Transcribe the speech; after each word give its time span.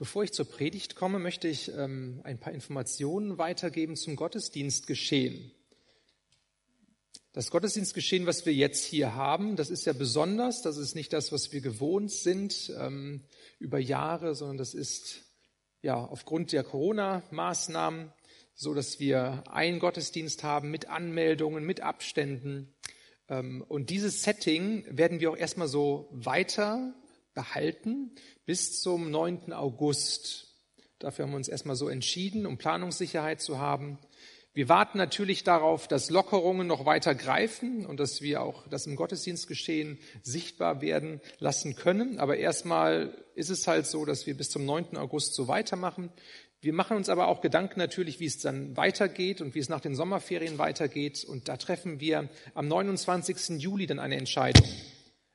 Bevor 0.00 0.24
ich 0.24 0.32
zur 0.32 0.46
Predigt 0.46 0.96
komme, 0.96 1.18
möchte 1.18 1.46
ich 1.46 1.70
ähm, 1.76 2.22
ein 2.24 2.40
paar 2.40 2.54
Informationen 2.54 3.36
weitergeben 3.36 3.96
zum 3.96 4.16
Gottesdienstgeschehen. 4.16 5.52
Das 7.34 7.50
Gottesdienstgeschehen, 7.50 8.24
was 8.24 8.46
wir 8.46 8.54
jetzt 8.54 8.82
hier 8.86 9.14
haben, 9.14 9.56
das 9.56 9.68
ist 9.68 9.84
ja 9.84 9.92
besonders. 9.92 10.62
Das 10.62 10.78
ist 10.78 10.94
nicht 10.94 11.12
das, 11.12 11.32
was 11.32 11.52
wir 11.52 11.60
gewohnt 11.60 12.10
sind 12.10 12.72
ähm, 12.78 13.24
über 13.58 13.78
Jahre, 13.78 14.34
sondern 14.34 14.56
das 14.56 14.72
ist 14.72 15.20
ja 15.82 16.02
aufgrund 16.02 16.52
der 16.52 16.64
Corona-Maßnahmen 16.64 18.10
so, 18.54 18.72
dass 18.72 19.00
wir 19.00 19.44
einen 19.50 19.80
Gottesdienst 19.80 20.42
haben 20.42 20.70
mit 20.70 20.88
Anmeldungen, 20.88 21.66
mit 21.66 21.82
Abständen. 21.82 22.74
Ähm, 23.28 23.62
und 23.68 23.90
dieses 23.90 24.22
Setting 24.22 24.82
werden 24.88 25.20
wir 25.20 25.30
auch 25.30 25.36
erstmal 25.36 25.68
so 25.68 26.08
weiter 26.10 26.94
behalten 27.34 28.12
bis 28.46 28.80
zum 28.80 29.10
9. 29.10 29.52
August. 29.52 30.48
Dafür 30.98 31.24
haben 31.24 31.32
wir 31.32 31.36
uns 31.36 31.48
erstmal 31.48 31.76
so 31.76 31.88
entschieden, 31.88 32.46
um 32.46 32.58
Planungssicherheit 32.58 33.40
zu 33.40 33.58
haben. 33.58 33.98
Wir 34.52 34.68
warten 34.68 34.98
natürlich 34.98 35.44
darauf, 35.44 35.86
dass 35.86 36.10
Lockerungen 36.10 36.66
noch 36.66 36.84
weiter 36.84 37.14
greifen 37.14 37.86
und 37.86 38.00
dass 38.00 38.20
wir 38.20 38.42
auch 38.42 38.66
das 38.66 38.86
im 38.86 38.96
Gottesdienstgeschehen 38.96 39.98
sichtbar 40.22 40.80
werden 40.80 41.20
lassen 41.38 41.76
können. 41.76 42.18
Aber 42.18 42.36
erstmal 42.36 43.14
ist 43.36 43.50
es 43.50 43.68
halt 43.68 43.86
so, 43.86 44.04
dass 44.04 44.26
wir 44.26 44.36
bis 44.36 44.50
zum 44.50 44.64
9. 44.64 44.96
August 44.96 45.34
so 45.34 45.46
weitermachen. 45.46 46.10
Wir 46.60 46.72
machen 46.72 46.96
uns 46.96 47.08
aber 47.08 47.28
auch 47.28 47.40
Gedanken 47.40 47.78
natürlich, 47.78 48.18
wie 48.18 48.26
es 48.26 48.38
dann 48.38 48.76
weitergeht 48.76 49.40
und 49.40 49.54
wie 49.54 49.60
es 49.60 49.68
nach 49.68 49.80
den 49.80 49.94
Sommerferien 49.94 50.58
weitergeht. 50.58 51.24
Und 51.24 51.48
da 51.48 51.56
treffen 51.56 52.00
wir 52.00 52.28
am 52.52 52.66
29. 52.66 53.62
Juli 53.62 53.86
dann 53.86 54.00
eine 54.00 54.16
Entscheidung. 54.16 54.68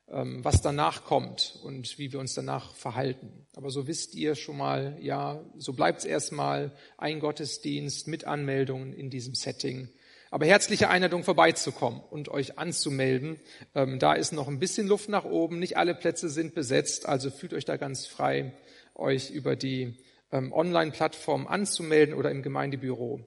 Ähm, 0.08 0.44
was 0.44 0.62
danach 0.62 1.04
kommt 1.04 1.58
und 1.64 1.98
wie 1.98 2.12
wir 2.12 2.20
uns 2.20 2.34
danach 2.34 2.74
verhalten. 2.74 3.44
Aber 3.56 3.70
so 3.70 3.88
wisst 3.88 4.14
ihr 4.14 4.36
schon 4.36 4.56
mal, 4.56 4.96
ja, 5.00 5.44
so 5.56 5.72
bleibt 5.72 5.98
es 5.98 6.04
erstmal 6.04 6.70
ein 6.96 7.18
Gottesdienst 7.18 8.06
mit 8.06 8.24
Anmeldungen 8.24 8.92
in 8.92 9.10
diesem 9.10 9.34
Setting. 9.34 9.88
Aber 10.30 10.46
herzliche 10.46 10.90
Einladung 10.90 11.24
vorbeizukommen 11.24 12.00
und 12.00 12.28
euch 12.28 12.56
anzumelden. 12.56 13.40
Ähm, 13.74 13.98
da 13.98 14.12
ist 14.12 14.32
noch 14.32 14.46
ein 14.46 14.60
bisschen 14.60 14.86
Luft 14.86 15.08
nach 15.08 15.24
oben. 15.24 15.58
Nicht 15.58 15.76
alle 15.76 15.94
Plätze 15.94 16.28
sind 16.28 16.54
besetzt, 16.54 17.06
also 17.06 17.30
fühlt 17.30 17.52
euch 17.52 17.64
da 17.64 17.76
ganz 17.76 18.06
frei, 18.06 18.54
euch 18.94 19.30
über 19.30 19.56
die 19.56 19.98
ähm, 20.30 20.52
Online-Plattform 20.52 21.48
anzumelden 21.48 22.14
oder 22.14 22.30
im 22.30 22.42
Gemeindebüro 22.42 23.26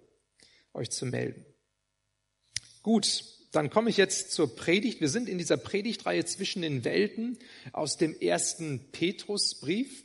euch 0.73 0.91
zu 0.91 1.05
melden. 1.05 1.45
Gut, 2.83 3.23
dann 3.51 3.69
komme 3.69 3.89
ich 3.89 3.97
jetzt 3.97 4.31
zur 4.31 4.55
Predigt. 4.55 5.01
Wir 5.01 5.09
sind 5.09 5.27
in 5.27 5.37
dieser 5.37 5.57
Predigtreihe 5.57 6.25
zwischen 6.25 6.61
den 6.61 6.83
Welten 6.83 7.37
aus 7.71 7.97
dem 7.97 8.15
ersten 8.19 8.79
Petrusbrief. 8.91 10.03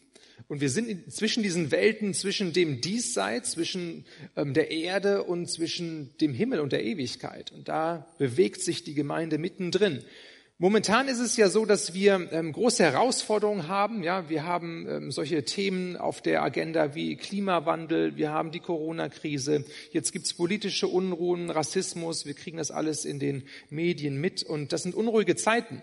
Und 0.49 0.61
wir 0.61 0.71
sind 0.71 1.13
zwischen 1.13 1.43
diesen 1.43 1.71
Welten, 1.71 2.13
zwischen 2.13 2.53
dem 2.53 2.81
Diesseits, 2.81 3.53
zwischen 3.53 4.05
ähm, 4.37 4.53
der 4.53 4.71
Erde 4.71 5.23
und 5.23 5.51
zwischen 5.51 6.17
dem 6.21 6.35
Himmel 6.35 6.61
und 6.61 6.73
der 6.73 6.85
Ewigkeit. 6.85 7.53
Und 7.53 7.69
da 7.69 8.07
bewegt 8.19 8.63
sich 8.63 8.85
die 8.85 8.95
Gemeinde 8.95 9.39
mittendrin. 9.39 10.05
Momentan 10.59 11.09
ist 11.09 11.19
es 11.19 11.37
ja 11.37 11.49
so, 11.49 11.67
dass 11.67 11.95
wir 11.95 12.29
ähm, 12.31 12.53
große 12.53 12.85
Herausforderungen 12.85 13.67
haben. 13.67 14.05
Ja, 14.05 14.29
wir 14.29 14.45
haben 14.45 14.87
ähm, 14.89 15.11
solche 15.11 15.45
Themen 15.45 15.97
auf 15.97 16.23
der 16.23 16.45
Agenda 16.45 16.95
wie 16.95 17.17
Klimawandel, 17.17 18.17
wir 18.17 18.31
haben 18.31 18.53
die 18.53 18.61
Corona-Krise, 18.61 19.65
jetzt 19.91 20.13
gibt's 20.13 20.33
politische 20.33 20.87
Unruhen, 20.87 21.51
Rassismus, 21.51 22.25
wir 22.25 22.35
kriegen 22.35 22.59
das 22.59 22.71
alles 22.71 23.05
in 23.05 23.19
den 23.19 23.49
Medien 23.69 24.21
mit 24.21 24.45
und 24.45 24.73
das 24.73 24.85
sind 24.85 24.95
unruhige 24.95 25.35
Zeiten. 25.35 25.81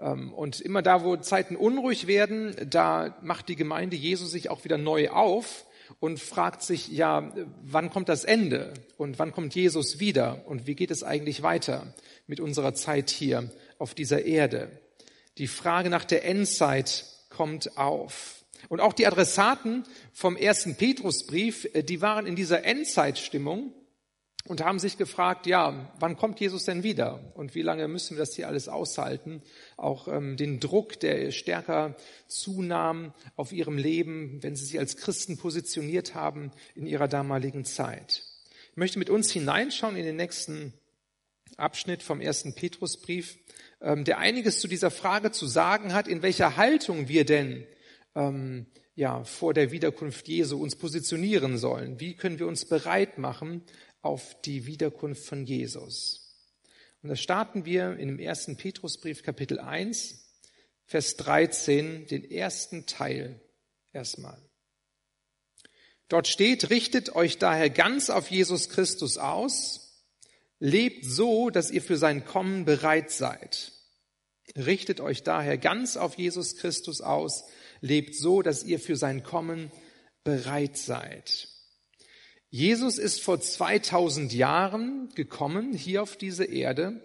Ähm, 0.00 0.32
und 0.32 0.60
immer 0.60 0.82
da, 0.82 1.04
wo 1.04 1.16
Zeiten 1.18 1.54
unruhig 1.54 2.08
werden, 2.08 2.56
da 2.68 3.16
macht 3.22 3.48
die 3.48 3.56
Gemeinde 3.56 3.94
Jesu 3.94 4.26
sich 4.26 4.50
auch 4.50 4.64
wieder 4.64 4.78
neu 4.78 5.10
auf 5.10 5.64
und 6.00 6.18
fragt 6.18 6.64
sich, 6.64 6.88
ja, 6.88 7.32
wann 7.62 7.90
kommt 7.90 8.08
das 8.08 8.24
Ende 8.24 8.74
und 8.96 9.20
wann 9.20 9.30
kommt 9.30 9.54
Jesus 9.54 10.00
wieder 10.00 10.42
und 10.46 10.66
wie 10.66 10.74
geht 10.74 10.90
es 10.90 11.04
eigentlich 11.04 11.44
weiter 11.44 11.94
mit 12.26 12.40
unserer 12.40 12.74
Zeit 12.74 13.10
hier 13.10 13.48
auf 13.78 13.94
dieser 13.94 14.24
Erde. 14.24 14.70
Die 15.38 15.46
Frage 15.46 15.90
nach 15.90 16.04
der 16.04 16.24
Endzeit 16.24 17.04
kommt 17.28 17.76
auf. 17.76 18.44
Und 18.68 18.80
auch 18.80 18.92
die 18.92 19.06
Adressaten 19.06 19.84
vom 20.12 20.36
ersten 20.36 20.76
Petrusbrief, 20.76 21.68
äh, 21.74 21.82
die 21.82 22.00
waren 22.00 22.26
in 22.26 22.36
dieser 22.36 22.64
Endzeitstimmung 22.64 23.72
und 24.46 24.64
haben 24.64 24.78
sich 24.78 24.96
gefragt, 24.96 25.46
ja, 25.46 25.92
wann 25.98 26.16
kommt 26.16 26.40
Jesus 26.40 26.64
denn 26.64 26.82
wieder? 26.82 27.32
Und 27.34 27.54
wie 27.54 27.62
lange 27.62 27.88
müssen 27.88 28.16
wir 28.16 28.20
das 28.20 28.34
hier 28.34 28.48
alles 28.48 28.68
aushalten? 28.68 29.42
Auch 29.76 30.08
ähm, 30.08 30.36
den 30.36 30.60
Druck, 30.60 31.00
der 31.00 31.30
stärker 31.32 31.96
zunahm 32.28 33.12
auf 33.34 33.52
ihrem 33.52 33.76
Leben, 33.76 34.42
wenn 34.42 34.56
sie 34.56 34.64
sich 34.64 34.78
als 34.78 34.96
Christen 34.96 35.36
positioniert 35.36 36.14
haben 36.14 36.52
in 36.74 36.86
ihrer 36.86 37.08
damaligen 37.08 37.64
Zeit. 37.64 38.22
Ich 38.70 38.76
möchte 38.76 38.98
mit 38.98 39.10
uns 39.10 39.30
hineinschauen 39.32 39.96
in 39.96 40.04
den 40.04 40.16
nächsten 40.16 40.72
Abschnitt 41.56 42.02
vom 42.02 42.20
ersten 42.20 42.54
Petrusbrief 42.54 43.38
ähm, 43.86 44.04
der 44.04 44.18
einiges 44.18 44.58
zu 44.58 44.66
dieser 44.66 44.90
Frage 44.90 45.30
zu 45.30 45.46
sagen 45.46 45.94
hat, 45.94 46.08
in 46.08 46.20
welcher 46.20 46.56
Haltung 46.56 47.06
wir 47.06 47.24
denn 47.24 47.64
ähm, 48.16 48.66
ja, 48.96 49.22
vor 49.22 49.54
der 49.54 49.70
Wiederkunft 49.70 50.26
Jesu 50.26 50.60
uns 50.60 50.74
positionieren 50.74 51.56
sollen. 51.56 52.00
Wie 52.00 52.16
können 52.16 52.40
wir 52.40 52.48
uns 52.48 52.64
bereit 52.64 53.16
machen 53.16 53.62
auf 54.02 54.36
die 54.42 54.66
Wiederkunft 54.66 55.24
von 55.24 55.44
Jesus? 55.44 56.34
Und 57.02 57.10
da 57.10 57.16
starten 57.16 57.64
wir 57.64 57.96
in 57.96 58.08
dem 58.08 58.18
ersten 58.18 58.56
Petrusbrief 58.56 59.22
Kapitel 59.22 59.60
1, 59.60 60.32
Vers 60.84 61.16
13, 61.18 62.08
den 62.08 62.28
ersten 62.28 62.86
Teil 62.86 63.40
erstmal. 63.92 64.38
Dort 66.08 66.26
steht, 66.26 66.70
richtet 66.70 67.14
euch 67.14 67.38
daher 67.38 67.70
ganz 67.70 68.10
auf 68.10 68.32
Jesus 68.32 68.68
Christus 68.68 69.16
aus, 69.16 69.86
Lebt 70.58 71.04
so, 71.04 71.50
dass 71.50 71.70
ihr 71.70 71.82
für 71.82 71.98
sein 71.98 72.24
Kommen 72.24 72.64
bereit 72.64 73.10
seid. 73.10 73.72
Richtet 74.54 75.00
euch 75.00 75.22
daher 75.22 75.58
ganz 75.58 75.96
auf 75.96 76.16
Jesus 76.16 76.56
Christus 76.56 77.00
aus. 77.00 77.44
Lebt 77.80 78.14
so, 78.14 78.42
dass 78.42 78.64
ihr 78.64 78.78
für 78.78 78.96
sein 78.96 79.22
Kommen 79.22 79.72
bereit 80.24 80.76
seid. 80.76 81.48
Jesus 82.50 82.98
ist 82.98 83.22
vor 83.22 83.40
2000 83.40 84.32
Jahren 84.32 85.10
gekommen 85.14 85.72
hier 85.72 86.02
auf 86.02 86.16
diese 86.16 86.44
Erde. 86.44 87.02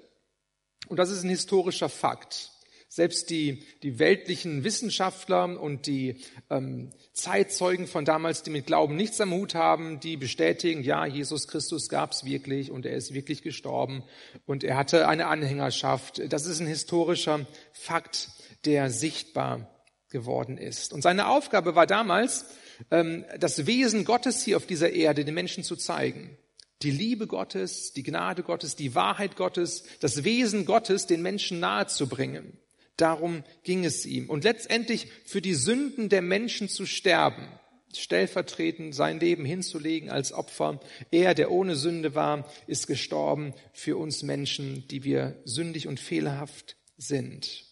Und 0.87 0.97
das 0.97 1.09
ist 1.09 1.23
ein 1.23 1.29
historischer 1.29 1.89
Fakt. 1.89 2.51
Selbst 2.93 3.29
die, 3.29 3.63
die 3.83 3.99
weltlichen 3.99 4.65
Wissenschaftler 4.65 5.57
und 5.61 5.87
die 5.87 6.17
ähm, 6.49 6.89
Zeitzeugen 7.13 7.87
von 7.87 8.03
damals, 8.03 8.43
die 8.43 8.49
mit 8.49 8.65
Glauben 8.65 8.97
nichts 8.97 9.21
am 9.21 9.31
Hut 9.31 9.55
haben, 9.55 10.01
die 10.01 10.17
bestätigen, 10.17 10.83
ja, 10.83 11.05
Jesus 11.05 11.47
Christus 11.47 11.87
gab 11.87 12.11
es 12.11 12.25
wirklich 12.25 12.69
und 12.69 12.85
er 12.85 12.97
ist 12.97 13.13
wirklich 13.13 13.43
gestorben 13.43 14.03
und 14.45 14.65
er 14.65 14.75
hatte 14.75 15.07
eine 15.07 15.27
Anhängerschaft. 15.27 16.21
Das 16.33 16.45
ist 16.45 16.59
ein 16.59 16.67
historischer 16.67 17.47
Fakt, 17.71 18.27
der 18.65 18.89
sichtbar 18.89 19.73
geworden 20.09 20.57
ist. 20.57 20.91
Und 20.91 21.01
seine 21.01 21.29
Aufgabe 21.29 21.75
war 21.75 21.87
damals, 21.87 22.45
ähm, 22.91 23.23
das 23.39 23.67
Wesen 23.67 24.03
Gottes 24.03 24.43
hier 24.43 24.57
auf 24.57 24.65
dieser 24.65 24.91
Erde 24.91 25.23
den 25.23 25.33
Menschen 25.33 25.63
zu 25.63 25.77
zeigen. 25.77 26.37
Die 26.81 26.91
Liebe 26.91 27.25
Gottes, 27.27 27.93
die 27.93 28.03
Gnade 28.03 28.43
Gottes, 28.43 28.75
die 28.75 28.95
Wahrheit 28.95 29.37
Gottes, 29.37 29.85
das 30.01 30.25
Wesen 30.25 30.65
Gottes 30.65 31.07
den 31.07 31.21
Menschen 31.21 31.61
nahezubringen. 31.61 32.57
Darum 32.97 33.43
ging 33.63 33.85
es 33.85 34.05
ihm. 34.05 34.29
Und 34.29 34.43
letztendlich 34.43 35.07
für 35.25 35.41
die 35.41 35.55
Sünden 35.55 36.09
der 36.09 36.21
Menschen 36.21 36.69
zu 36.69 36.85
sterben, 36.85 37.47
stellvertretend 37.95 38.95
sein 38.95 39.19
Leben 39.19 39.45
hinzulegen 39.45 40.09
als 40.09 40.33
Opfer. 40.33 40.79
Er, 41.11 41.33
der 41.33 41.51
ohne 41.51 41.75
Sünde 41.75 42.15
war, 42.15 42.49
ist 42.67 42.87
gestorben 42.87 43.53
für 43.73 43.97
uns 43.97 44.23
Menschen, 44.23 44.87
die 44.87 45.03
wir 45.03 45.41
sündig 45.45 45.87
und 45.87 45.99
fehlerhaft 45.99 46.77
sind. 46.97 47.65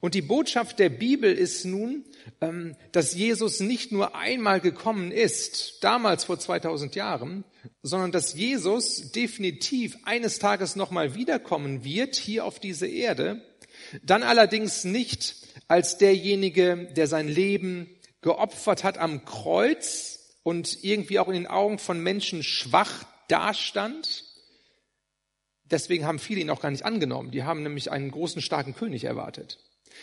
Und 0.00 0.14
die 0.14 0.22
Botschaft 0.22 0.78
der 0.78 0.90
Bibel 0.90 1.32
ist 1.32 1.64
nun, 1.64 2.04
ähm, 2.40 2.76
dass 2.92 3.14
Jesus 3.14 3.60
nicht 3.60 3.92
nur 3.92 4.14
einmal 4.14 4.60
gekommen 4.60 5.10
ist, 5.10 5.82
damals 5.82 6.24
vor 6.24 6.38
2000 6.38 6.94
Jahren, 6.94 7.44
sondern 7.82 8.12
dass 8.12 8.34
Jesus 8.34 9.12
definitiv 9.12 9.96
eines 10.04 10.38
Tages 10.38 10.76
nochmal 10.76 11.14
wiederkommen 11.14 11.84
wird 11.84 12.16
hier 12.16 12.44
auf 12.44 12.60
diese 12.60 12.86
Erde 12.86 13.42
dann 14.02 14.22
allerdings 14.22 14.84
nicht 14.84 15.36
als 15.68 15.98
derjenige, 15.98 16.88
der 16.96 17.06
sein 17.06 17.28
Leben 17.28 17.88
geopfert 18.20 18.84
hat 18.84 18.98
am 18.98 19.24
Kreuz 19.24 20.16
und 20.42 20.84
irgendwie 20.84 21.18
auch 21.18 21.28
in 21.28 21.34
den 21.34 21.46
Augen 21.46 21.78
von 21.78 22.00
Menschen 22.00 22.42
schwach 22.42 23.04
dastand. 23.28 24.24
Deswegen 25.64 26.06
haben 26.06 26.18
viele 26.18 26.40
ihn 26.40 26.50
auch 26.50 26.60
gar 26.60 26.70
nicht 26.70 26.84
angenommen. 26.84 27.30
Die 27.30 27.42
haben 27.42 27.62
nämlich 27.62 27.90
einen 27.90 28.10
großen, 28.10 28.40
starken 28.40 28.74
König 28.74 29.04
erwartet. 29.04 29.58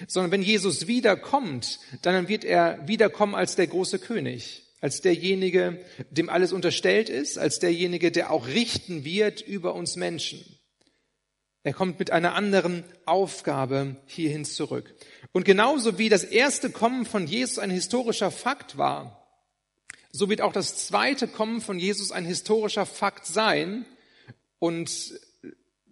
Sondern 0.08 0.32
wenn 0.32 0.42
Jesus 0.42 0.88
wiederkommt, 0.88 1.80
dann 2.02 2.28
wird 2.28 2.44
er 2.44 2.86
wiederkommen 2.88 3.36
als 3.36 3.56
der 3.56 3.68
große 3.68 4.00
König, 4.00 4.64
als 4.82 5.02
derjenige, 5.02 5.80
dem 6.10 6.30
alles 6.30 6.52
unterstellt 6.52 7.10
ist, 7.10 7.38
als 7.38 7.60
derjenige, 7.60 8.12
der 8.12 8.32
auch 8.32 8.48
richten 8.48 9.06
wird 9.06 9.42
über 9.42 9.76
uns 9.76 9.96
Menschen. 9.96 10.44
Er 11.64 11.74
kommt 11.74 11.98
mit 11.98 12.12
einer 12.12 12.36
anderen 12.36 12.84
Aufgabe 13.06 13.96
hierhin 14.06 14.44
zurück. 14.44 14.94
Und 15.32 15.46
genauso 15.46 15.98
wie 15.98 16.10
das 16.10 16.26
erste 16.26 16.70
Kommen 16.70 17.06
von 17.06 17.26
Jesus 17.26 17.58
ein 17.58 17.70
historischer 17.70 18.32
Fakt 18.32 18.78
war, 18.78 19.24
so 20.12 20.30
wird 20.30 20.42
auch 20.42 20.54
das 20.54 20.86
zweite 20.88 21.28
Kommen 21.28 21.62
von 21.62 21.80
Jesus 21.80 22.12
ein 22.12 22.26
historischer 22.26 22.86
Fakt 22.86 23.26
sein. 23.26 23.86
Und 24.60 25.20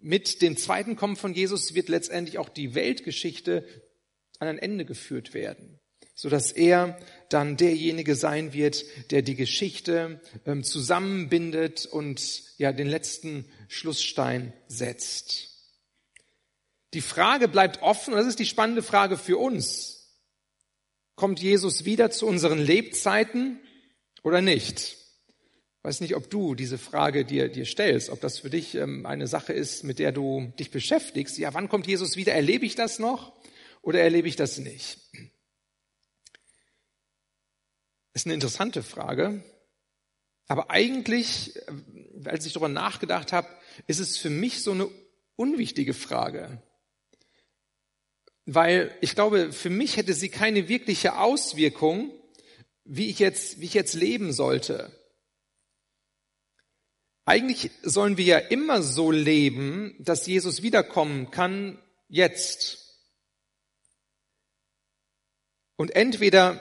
mit 0.00 0.42
dem 0.42 0.56
zweiten 0.56 0.94
Kommen 0.94 1.16
von 1.16 1.34
Jesus 1.34 1.74
wird 1.74 1.88
letztendlich 1.88 2.38
auch 2.38 2.48
die 2.48 2.74
Weltgeschichte 2.74 3.66
an 4.38 4.48
ein 4.48 4.58
Ende 4.58 4.84
geführt 4.84 5.32
werden, 5.32 5.80
so 6.14 6.28
dass 6.28 6.52
er 6.52 6.98
dann 7.30 7.56
derjenige 7.56 8.14
sein 8.14 8.52
wird, 8.52 8.84
der 9.10 9.22
die 9.22 9.36
Geschichte 9.36 10.20
ähm, 10.46 10.64
zusammenbindet 10.64 11.86
und 11.86 12.42
ja 12.58 12.72
den 12.72 12.88
letzten 12.88 13.46
Schlussstein 13.68 14.52
setzt. 14.68 15.51
Die 16.94 17.00
Frage 17.00 17.48
bleibt 17.48 17.82
offen, 17.82 18.12
und 18.12 18.18
das 18.18 18.26
ist 18.26 18.38
die 18.38 18.46
spannende 18.46 18.82
Frage 18.82 19.16
für 19.16 19.38
uns. 19.38 20.20
Kommt 21.14 21.40
Jesus 21.40 21.84
wieder 21.84 22.10
zu 22.10 22.26
unseren 22.26 22.58
Lebzeiten 22.58 23.60
oder 24.22 24.40
nicht? 24.40 24.96
Ich 25.82 25.84
weiß 25.84 26.00
nicht, 26.00 26.14
ob 26.14 26.30
du 26.30 26.54
diese 26.54 26.78
Frage 26.78 27.24
dir, 27.24 27.48
dir 27.48 27.64
stellst, 27.64 28.10
ob 28.10 28.20
das 28.20 28.38
für 28.38 28.50
dich 28.50 28.74
ähm, 28.76 29.04
eine 29.04 29.26
Sache 29.26 29.52
ist, 29.52 29.82
mit 29.82 29.98
der 29.98 30.12
du 30.12 30.52
dich 30.58 30.70
beschäftigst. 30.70 31.38
Ja, 31.38 31.54
wann 31.54 31.68
kommt 31.68 31.86
Jesus 31.86 32.16
wieder? 32.16 32.32
Erlebe 32.34 32.66
ich 32.66 32.76
das 32.76 32.98
noch 32.98 33.32
oder 33.80 34.00
erlebe 34.00 34.28
ich 34.28 34.36
das 34.36 34.58
nicht? 34.58 35.00
Ist 38.14 38.26
eine 38.26 38.34
interessante 38.34 38.82
Frage. 38.82 39.42
Aber 40.46 40.70
eigentlich, 40.70 41.56
äh, 41.56 42.28
als 42.28 42.46
ich 42.46 42.52
darüber 42.52 42.68
nachgedacht 42.68 43.32
habe, 43.32 43.48
ist 43.86 43.98
es 43.98 44.18
für 44.18 44.30
mich 44.30 44.62
so 44.62 44.72
eine 44.72 44.88
unwichtige 45.34 45.94
Frage. 45.94 46.62
Weil 48.44 48.96
ich 49.00 49.14
glaube, 49.14 49.52
für 49.52 49.70
mich 49.70 49.96
hätte 49.96 50.14
sie 50.14 50.28
keine 50.28 50.68
wirkliche 50.68 51.18
Auswirkung, 51.18 52.10
wie 52.84 53.08
ich 53.08 53.18
jetzt, 53.18 53.60
wie 53.60 53.66
ich 53.66 53.74
jetzt 53.74 53.94
leben 53.94 54.32
sollte. 54.32 54.90
Eigentlich 57.24 57.70
sollen 57.82 58.16
wir 58.16 58.24
ja 58.24 58.38
immer 58.38 58.82
so 58.82 59.12
leben, 59.12 59.94
dass 60.00 60.26
Jesus 60.26 60.62
wiederkommen 60.62 61.30
kann 61.30 61.80
jetzt. 62.08 62.78
Und 65.76 65.94
entweder, 65.94 66.60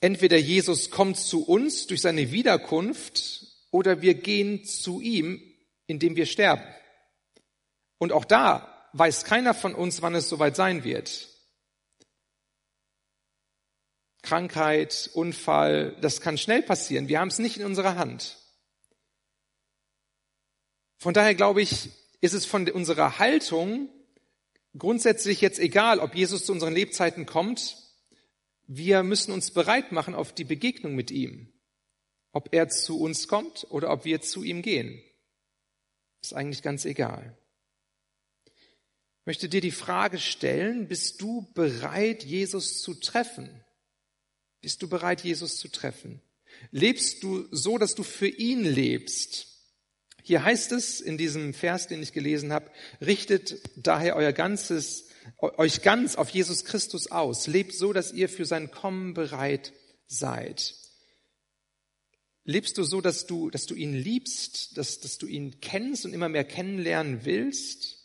entweder 0.00 0.36
Jesus 0.36 0.90
kommt 0.90 1.18
zu 1.18 1.46
uns 1.46 1.86
durch 1.86 2.00
seine 2.00 2.32
Wiederkunft 2.32 3.46
oder 3.70 4.02
wir 4.02 4.14
gehen 4.14 4.64
zu 4.64 5.00
ihm, 5.00 5.40
indem 5.86 6.16
wir 6.16 6.26
sterben. 6.26 6.64
Und 7.98 8.12
auch 8.12 8.24
da 8.24 8.75
weiß 8.98 9.24
keiner 9.24 9.54
von 9.54 9.74
uns, 9.74 10.02
wann 10.02 10.14
es 10.14 10.28
soweit 10.28 10.56
sein 10.56 10.84
wird. 10.84 11.28
Krankheit, 14.22 15.10
Unfall, 15.14 15.96
das 16.00 16.20
kann 16.20 16.38
schnell 16.38 16.62
passieren. 16.62 17.08
Wir 17.08 17.20
haben 17.20 17.28
es 17.28 17.38
nicht 17.38 17.58
in 17.58 17.66
unserer 17.66 17.96
Hand. 17.96 18.38
Von 20.98 21.14
daher 21.14 21.34
glaube 21.34 21.62
ich, 21.62 21.90
ist 22.20 22.32
es 22.32 22.46
von 22.46 22.68
unserer 22.70 23.18
Haltung 23.18 23.88
grundsätzlich 24.76 25.40
jetzt 25.40 25.58
egal, 25.58 26.00
ob 26.00 26.14
Jesus 26.14 26.44
zu 26.44 26.52
unseren 26.52 26.74
Lebzeiten 26.74 27.26
kommt. 27.26 27.76
Wir 28.66 29.02
müssen 29.02 29.32
uns 29.32 29.52
bereit 29.52 29.92
machen 29.92 30.14
auf 30.14 30.32
die 30.32 30.44
Begegnung 30.44 30.94
mit 30.94 31.10
ihm. 31.10 31.52
Ob 32.32 32.52
er 32.52 32.68
zu 32.68 33.00
uns 33.00 33.28
kommt 33.28 33.66
oder 33.70 33.92
ob 33.92 34.04
wir 34.04 34.20
zu 34.20 34.42
ihm 34.42 34.62
gehen. 34.62 35.02
Ist 36.20 36.34
eigentlich 36.34 36.62
ganz 36.62 36.84
egal 36.84 37.38
möchte 39.26 39.48
dir 39.48 39.60
die 39.60 39.72
Frage 39.72 40.18
stellen, 40.18 40.88
bist 40.88 41.20
du 41.20 41.52
bereit, 41.52 42.24
Jesus 42.24 42.80
zu 42.80 42.94
treffen? 42.94 43.62
Bist 44.62 44.80
du 44.82 44.88
bereit, 44.88 45.22
Jesus 45.22 45.58
zu 45.58 45.68
treffen? 45.68 46.22
Lebst 46.70 47.22
du 47.22 47.46
so, 47.50 47.76
dass 47.76 47.94
du 47.94 48.02
für 48.02 48.28
ihn 48.28 48.64
lebst? 48.64 49.48
Hier 50.22 50.42
heißt 50.42 50.72
es 50.72 51.00
in 51.00 51.18
diesem 51.18 51.54
Vers, 51.54 51.86
den 51.86 52.02
ich 52.02 52.12
gelesen 52.12 52.52
habe, 52.52 52.70
richtet 53.00 53.60
daher 53.76 54.16
euer 54.16 54.32
ganzes, 54.32 55.06
euch 55.40 55.82
ganz 55.82 56.16
auf 56.16 56.30
Jesus 56.30 56.64
Christus 56.64 57.10
aus. 57.12 57.46
Lebt 57.46 57.74
so, 57.74 57.92
dass 57.92 58.12
ihr 58.12 58.28
für 58.28 58.44
sein 58.44 58.70
Kommen 58.70 59.14
bereit 59.14 59.72
seid. 60.08 60.74
Lebst 62.42 62.78
du 62.78 62.84
so, 62.84 63.00
dass 63.00 63.26
du, 63.26 63.50
dass 63.50 63.66
du 63.66 63.74
ihn 63.74 63.94
liebst, 63.94 64.76
dass, 64.78 65.00
dass 65.00 65.18
du 65.18 65.26
ihn 65.26 65.60
kennst 65.60 66.04
und 66.04 66.12
immer 66.12 66.28
mehr 66.28 66.44
kennenlernen 66.44 67.24
willst? 67.24 67.95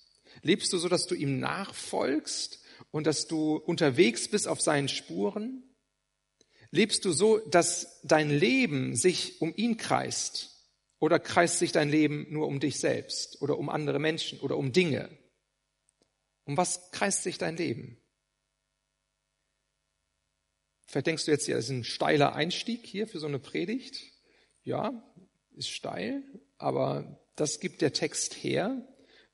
Lebst 0.41 0.73
du 0.73 0.77
so, 0.77 0.89
dass 0.89 1.07
du 1.07 1.15
ihm 1.15 1.39
nachfolgst 1.39 2.59
und 2.91 3.07
dass 3.07 3.27
du 3.27 3.55
unterwegs 3.55 4.27
bist 4.27 4.47
auf 4.47 4.61
seinen 4.61 4.89
Spuren? 4.89 5.63
Lebst 6.71 7.05
du 7.05 7.11
so, 7.11 7.37
dass 7.37 7.99
dein 8.03 8.29
Leben 8.29 8.95
sich 8.95 9.41
um 9.41 9.53
ihn 9.55 9.77
kreist? 9.77 10.49
Oder 10.99 11.19
kreist 11.19 11.59
sich 11.59 11.71
dein 11.71 11.89
Leben 11.89 12.27
nur 12.29 12.47
um 12.47 12.59
dich 12.59 12.79
selbst 12.79 13.41
oder 13.41 13.57
um 13.57 13.69
andere 13.69 13.99
Menschen 13.99 14.39
oder 14.39 14.55
um 14.55 14.71
Dinge? 14.71 15.09
Um 16.45 16.57
was 16.57 16.91
kreist 16.91 17.23
sich 17.23 17.37
dein 17.37 17.57
Leben? 17.57 17.97
Vielleicht 20.85 21.07
denkst 21.07 21.25
du 21.25 21.31
jetzt, 21.31 21.47
ja, 21.47 21.55
das 21.55 21.65
ist 21.65 21.71
ein 21.71 21.83
steiler 21.83 22.35
Einstieg 22.35 22.85
hier 22.85 23.07
für 23.07 23.19
so 23.19 23.27
eine 23.27 23.39
Predigt. 23.39 23.97
Ja, 24.63 25.03
ist 25.55 25.69
steil, 25.69 26.23
aber 26.57 27.19
das 27.35 27.59
gibt 27.59 27.81
der 27.81 27.93
Text 27.93 28.35
her. 28.35 28.85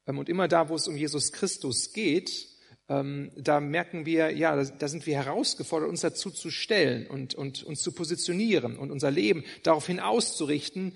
Ähm, 0.07 0.17
und 0.17 0.29
immer 0.29 0.47
da, 0.47 0.69
wo 0.69 0.75
es 0.75 0.87
um 0.87 0.95
Jesus 0.95 1.31
Christus 1.31 1.93
geht, 1.93 2.47
ähm, 2.89 3.31
da 3.35 3.59
merken 3.59 4.05
wir, 4.05 4.31
ja, 4.31 4.55
da, 4.63 4.87
sind 4.87 5.05
wir 5.05 5.15
herausgefordert, 5.15 5.89
uns 5.89 6.01
dazu 6.01 6.31
zu 6.31 6.49
stellen 6.49 7.05
und, 7.07 7.35
und 7.35 7.63
uns 7.63 7.81
zu 7.81 7.91
positionieren 7.91 8.77
und 8.77 8.91
unser 8.91 9.11
Leben 9.11 9.43
daraufhin 9.63 9.99
auszurichten. 9.99 10.93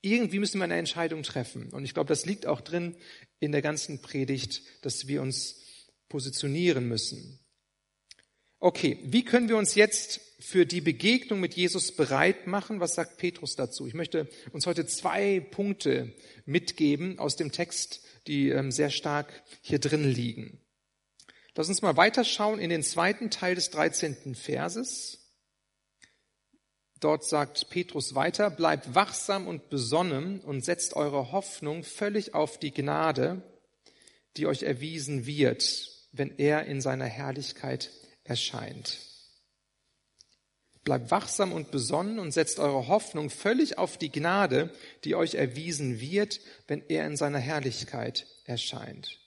Irgendwie 0.00 0.38
müssen 0.38 0.58
wir 0.58 0.64
eine 0.64 0.78
Entscheidung 0.78 1.22
treffen. 1.22 1.68
Und 1.70 1.84
ich 1.84 1.92
glaube, 1.92 2.08
das 2.08 2.24
liegt 2.24 2.46
auch 2.46 2.62
drin 2.62 2.96
in 3.38 3.52
der 3.52 3.60
ganzen 3.60 4.00
Predigt, 4.00 4.62
dass 4.80 5.08
wir 5.08 5.20
uns 5.20 5.60
positionieren 6.08 6.88
müssen. 6.88 7.38
Okay, 8.58 8.98
wie 9.04 9.24
können 9.24 9.48
wir 9.48 9.56
uns 9.56 9.74
jetzt 9.74 10.20
für 10.38 10.64
die 10.64 10.80
Begegnung 10.80 11.40
mit 11.40 11.54
Jesus 11.54 11.92
bereit 11.92 12.46
machen? 12.46 12.80
Was 12.80 12.94
sagt 12.94 13.18
Petrus 13.18 13.56
dazu? 13.56 13.86
Ich 13.86 13.94
möchte 13.94 14.26
uns 14.52 14.66
heute 14.66 14.86
zwei 14.86 15.40
Punkte 15.40 16.14
mitgeben 16.46 17.18
aus 17.18 17.36
dem 17.36 17.52
Text 17.52 18.02
die 18.30 18.50
ähm, 18.50 18.70
sehr 18.70 18.90
stark 18.90 19.42
hier 19.60 19.80
drin 19.80 20.08
liegen. 20.08 20.60
Lass 21.56 21.68
uns 21.68 21.82
mal 21.82 21.96
weiterschauen 21.96 22.60
in 22.60 22.70
den 22.70 22.84
zweiten 22.84 23.28
Teil 23.28 23.56
des 23.56 23.70
13. 23.70 24.36
Verses. 24.36 25.18
Dort 27.00 27.24
sagt 27.24 27.70
Petrus 27.70 28.14
weiter, 28.14 28.48
bleibt 28.48 28.94
wachsam 28.94 29.48
und 29.48 29.68
besonnen 29.68 30.40
und 30.40 30.64
setzt 30.64 30.94
eure 30.94 31.32
Hoffnung 31.32 31.82
völlig 31.82 32.34
auf 32.34 32.56
die 32.56 32.70
Gnade, 32.70 33.42
die 34.36 34.46
euch 34.46 34.62
erwiesen 34.62 35.26
wird, 35.26 35.90
wenn 36.12 36.38
er 36.38 36.66
in 36.66 36.80
seiner 36.80 37.06
Herrlichkeit 37.06 37.90
erscheint. 38.22 39.09
Bleibt 40.90 41.12
wachsam 41.12 41.52
und 41.52 41.70
besonnen 41.70 42.18
und 42.18 42.32
setzt 42.32 42.58
eure 42.58 42.88
Hoffnung 42.88 43.30
völlig 43.30 43.78
auf 43.78 43.96
die 43.96 44.10
Gnade, 44.10 44.70
die 45.04 45.14
euch 45.14 45.36
erwiesen 45.36 46.00
wird, 46.00 46.40
wenn 46.66 46.82
er 46.88 47.06
in 47.06 47.16
seiner 47.16 47.38
Herrlichkeit 47.38 48.26
erscheint. 48.44 49.20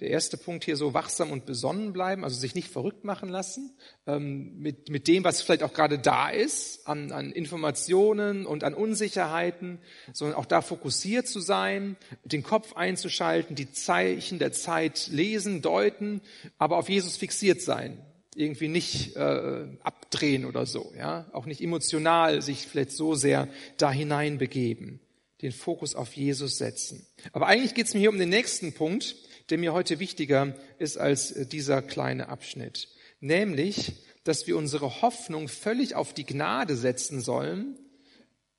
Der 0.00 0.08
erste 0.08 0.38
Punkt 0.38 0.64
hier 0.64 0.78
so 0.78 0.94
wachsam 0.94 1.30
und 1.30 1.44
besonnen 1.44 1.92
bleiben, 1.92 2.24
also 2.24 2.40
sich 2.40 2.54
nicht 2.54 2.70
verrückt 2.70 3.04
machen 3.04 3.28
lassen 3.28 3.76
ähm, 4.06 4.58
mit, 4.58 4.88
mit 4.88 5.06
dem, 5.06 5.24
was 5.24 5.42
vielleicht 5.42 5.62
auch 5.62 5.74
gerade 5.74 5.98
da 5.98 6.30
ist, 6.30 6.88
an, 6.88 7.12
an 7.12 7.32
Informationen 7.32 8.46
und 8.46 8.64
an 8.64 8.72
Unsicherheiten, 8.72 9.80
sondern 10.14 10.38
auch 10.38 10.46
da 10.46 10.62
fokussiert 10.62 11.28
zu 11.28 11.40
sein, 11.40 11.98
den 12.24 12.42
Kopf 12.42 12.76
einzuschalten, 12.76 13.56
die 13.56 13.70
Zeichen 13.70 14.38
der 14.38 14.52
Zeit 14.52 15.08
lesen, 15.08 15.60
deuten, 15.60 16.22
aber 16.56 16.78
auf 16.78 16.88
Jesus 16.88 17.18
fixiert 17.18 17.60
sein, 17.60 18.00
irgendwie 18.34 18.68
nicht 18.68 19.16
äh, 19.16 19.66
abdrehen 20.14 20.44
oder 20.44 20.66
so, 20.66 20.92
ja, 20.96 21.26
auch 21.32 21.46
nicht 21.46 21.60
emotional 21.60 22.42
sich 22.42 22.66
vielleicht 22.66 22.92
so 22.92 23.14
sehr 23.14 23.48
da 23.76 23.90
hineinbegeben, 23.90 25.00
den 25.42 25.52
Fokus 25.52 25.94
auf 25.94 26.14
Jesus 26.14 26.58
setzen. 26.58 27.06
Aber 27.32 27.46
eigentlich 27.46 27.74
geht 27.74 27.86
es 27.86 27.94
mir 27.94 28.00
hier 28.00 28.10
um 28.10 28.18
den 28.18 28.28
nächsten 28.28 28.72
Punkt, 28.72 29.16
der 29.50 29.58
mir 29.58 29.72
heute 29.72 29.98
wichtiger 29.98 30.54
ist 30.78 30.96
als 30.96 31.32
äh, 31.32 31.46
dieser 31.46 31.82
kleine 31.82 32.28
Abschnitt, 32.28 32.88
nämlich, 33.20 33.92
dass 34.24 34.46
wir 34.46 34.56
unsere 34.56 35.02
Hoffnung 35.02 35.48
völlig 35.48 35.94
auf 35.94 36.14
die 36.14 36.24
Gnade 36.24 36.76
setzen 36.76 37.20
sollen, 37.20 37.78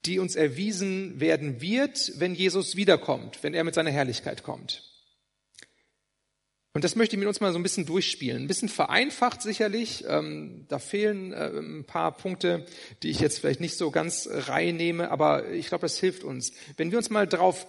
die 0.05 0.19
uns 0.19 0.35
erwiesen 0.35 1.19
werden 1.19 1.62
wird, 1.62 2.13
wenn 2.19 2.35
Jesus 2.35 2.75
wiederkommt, 2.75 3.39
wenn 3.41 3.55
er 3.55 3.63
mit 3.63 3.74
seiner 3.74 3.89
Herrlichkeit 3.89 4.43
kommt. 4.43 4.94
Und 6.75 6.84
das 6.84 6.98
möchte 6.98 7.15
ich 7.15 7.20
mit 7.22 7.29
uns 7.29 7.39
mal 7.39 7.53
so 7.53 7.58
ein 7.58 7.63
bisschen 7.63 7.86
durchspielen. 7.86 8.44
Ein 8.44 8.48
bisschen 8.48 8.67
vereinfacht 8.67 9.41
sicherlich. 9.41 10.03
Ähm, 10.10 10.65
da 10.67 10.77
fehlen 10.77 11.32
äh, 11.32 11.48
ein 11.58 11.86
paar 11.86 12.12
Punkte, 12.17 12.65
die 13.01 13.12
ich 13.12 13.22
jetzt 13.22 13.39
vielleicht 13.39 13.62
nicht 13.62 13.77
so 13.77 13.91
ganz 13.91 14.27
reinnehme, 14.29 15.10
aber 15.10 15.50
ich 15.53 15.67
glaube, 15.70 15.84
das 15.84 15.98
hilft 15.98 16.25
uns. 16.25 16.51
Wenn 16.75 16.91
wir 16.91 16.98
uns 16.98 17.10
mal 17.10 17.27
drauf 17.27 17.65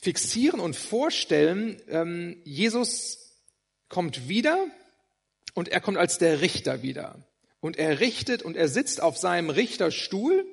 fixieren 0.00 0.58
und 0.58 0.74
vorstellen, 0.74 1.82
ähm, 1.90 2.40
Jesus 2.44 3.36
kommt 3.90 4.26
wieder 4.30 4.68
und 5.52 5.68
er 5.68 5.82
kommt 5.82 5.98
als 5.98 6.16
der 6.16 6.40
Richter 6.40 6.82
wieder. 6.82 7.22
Und 7.60 7.76
er 7.76 8.00
richtet 8.00 8.42
und 8.42 8.56
er 8.56 8.68
sitzt 8.68 9.02
auf 9.02 9.18
seinem 9.18 9.50
Richterstuhl. 9.50 10.46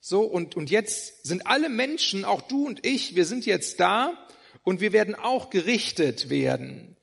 So, 0.00 0.20
und, 0.20 0.54
und 0.54 0.70
jetzt 0.70 1.26
sind 1.26 1.48
alle 1.48 1.70
Menschen, 1.70 2.24
auch 2.24 2.42
du 2.42 2.68
und 2.68 2.86
ich, 2.86 3.16
wir 3.16 3.24
sind 3.24 3.46
jetzt 3.46 3.80
da 3.80 4.16
und 4.62 4.80
wir 4.80 4.92
werden 4.92 5.16
auch 5.16 5.50
gerichtet 5.50 6.30
werden. 6.30 6.95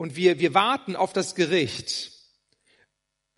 Und 0.00 0.16
wir, 0.16 0.38
wir 0.38 0.54
warten 0.54 0.96
auf 0.96 1.12
das 1.12 1.34
Gericht. 1.34 2.12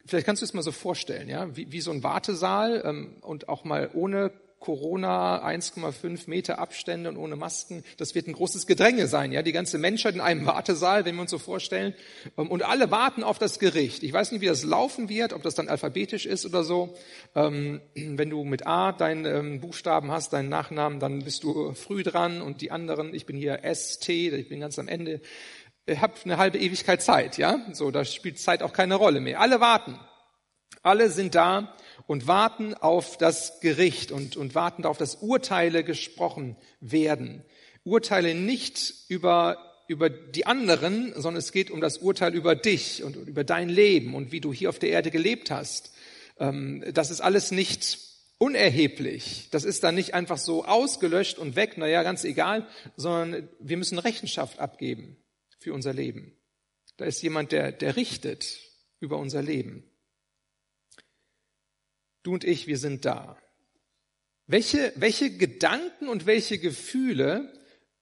Vielleicht 0.07 0.27
kannst 0.27 0.43
du 0.43 0.45
es 0.45 0.55
mal 0.55 0.63
so 0.63 0.71
vorstellen, 0.71 1.29
ja, 1.29 1.57
wie, 1.57 1.73
wie 1.73 1.81
so 1.81 1.91
ein 1.91 2.05
Wartesaal 2.05 2.83
ähm, 2.85 3.17
und 3.21 3.49
auch 3.49 3.65
mal 3.65 3.91
ohne 3.95 4.31
Corona, 4.61 5.45
1,5 5.45 6.31
Meter 6.31 6.61
Abstände 6.61 7.09
und 7.11 7.17
ohne 7.17 7.35
Masken. 7.35 7.83
Das 7.97 8.15
wird 8.15 8.29
ein 8.29 8.33
großes 8.35 8.69
Gedränge 8.69 9.09
sein, 9.09 9.33
ja. 9.33 9.43
Die 9.43 9.51
ganze 9.51 9.77
Menschheit 9.77 10.15
in 10.15 10.21
einem 10.21 10.47
Wartesaal, 10.47 11.05
wenn 11.05 11.17
wir 11.17 11.23
uns 11.23 11.33
so 11.33 11.41
vorstellen. 11.41 11.95
Ähm, 12.39 12.49
und 12.49 12.63
alle 12.63 12.93
warten 12.93 13.25
auf 13.25 13.41
das 13.41 13.59
Gericht. 13.59 14.05
Ich 14.05 14.13
weiß 14.13 14.31
nicht, 14.31 14.41
wie 14.41 14.47
das 14.47 14.63
laufen 14.63 15.09
wird, 15.09 15.33
ob 15.33 15.43
das 15.43 15.57
dann 15.57 15.67
alphabetisch 15.67 16.27
ist 16.27 16.47
oder 16.47 16.63
so. 16.63 16.95
Ähm, 17.35 17.81
wenn 17.97 18.31
du 18.31 18.45
mit 18.45 18.69
A 18.69 18.93
deinen 18.93 19.25
ähm, 19.25 19.61
Buchstaben 19.61 20.13
hast, 20.13 20.33
deinen 20.33 20.49
Nachnamen, 20.49 21.01
dann 21.01 21.25
bist 21.25 21.43
du 21.43 21.75
früh 21.75 22.05
dran 22.05 22.41
und 22.41 22.61
die 22.61 22.71
anderen, 22.71 23.15
ich 23.15 23.27
bin 23.27 23.37
hier 23.37 23.65
S, 23.65 23.99
T, 23.99 24.29
ich 24.29 24.49
bin 24.49 24.61
ganz 24.61 24.79
am 24.79 24.87
Ende. 24.87 25.21
Ich 25.85 26.01
habe 26.01 26.15
eine 26.25 26.39
halbe 26.39 26.59
Ewigkeit 26.59 27.03
Zeit, 27.03 27.39
ja. 27.39 27.59
So, 27.73 27.91
da 27.91 28.05
spielt 28.05 28.39
Zeit 28.39 28.63
auch 28.63 28.73
keine 28.73 28.95
Rolle 28.95 29.21
mehr. 29.21 29.41
Alle 29.41 29.61
warten. 29.61 29.99
Alle 30.83 31.11
sind 31.11 31.35
da 31.35 31.75
und 32.07 32.27
warten 32.27 32.75
auf 32.75 33.19
das 33.19 33.61
Gericht 33.61 34.13
und, 34.13 34.37
und 34.37 34.55
warten 34.55 34.83
darauf, 34.83 34.99
dass 34.99 35.17
Urteile 35.17 35.83
gesprochen 35.83 36.57
werden. 36.81 37.45
Urteile 37.85 38.35
nicht 38.35 38.95
über, 39.09 39.59
über 39.89 40.09
die 40.09 40.47
anderen, 40.47 41.13
sondern 41.15 41.39
es 41.39 41.51
geht 41.51 41.71
um 41.71 41.81
das 41.81 41.99
Urteil 41.99 42.35
über 42.35 42.55
dich 42.55 43.03
und 43.03 43.17
über 43.17 43.43
dein 43.43 43.69
Leben 43.69 44.15
und 44.15 44.31
wie 44.31 44.41
du 44.41 44.53
hier 44.53 44.69
auf 44.69 44.79
der 44.79 44.91
Erde 44.91 45.11
gelebt 45.11 45.51
hast. 45.51 45.93
Ähm, 46.39 46.85
das 46.93 47.11
ist 47.11 47.21
alles 47.21 47.51
nicht 47.51 47.99
unerheblich. 48.39 49.49
Das 49.51 49.65
ist 49.65 49.83
dann 49.83 49.97
nicht 49.97 50.15
einfach 50.15 50.39
so 50.39 50.65
ausgelöscht 50.65 51.39
und 51.39 51.57
weg, 51.57 51.77
naja, 51.77 52.03
ganz 52.05 52.25
egal, 52.25 52.67
sondern 52.97 53.49
wir 53.59 53.77
müssen 53.77 53.99
Rechenschaft 53.99 54.61
abgeben 54.61 55.17
für 55.63 55.73
unser 55.73 55.93
Leben. 55.93 56.37
Da 56.97 57.05
ist 57.05 57.23
jemand, 57.23 57.53
der, 57.53 57.73
der 57.73 57.97
richtet 57.97 58.61
über 59.01 59.19
unser 59.19 59.43
Leben. 59.43 59.85
Du 62.23 62.35
und 62.35 62.45
ich, 62.45 62.67
wir 62.67 62.79
sind 62.79 63.05
da. 63.05 63.41
Welche, 64.47 64.93
welche 64.97 65.37
Gedanken 65.37 66.09
und 66.09 66.27
welche 66.27 66.59
Gefühle 66.59 67.53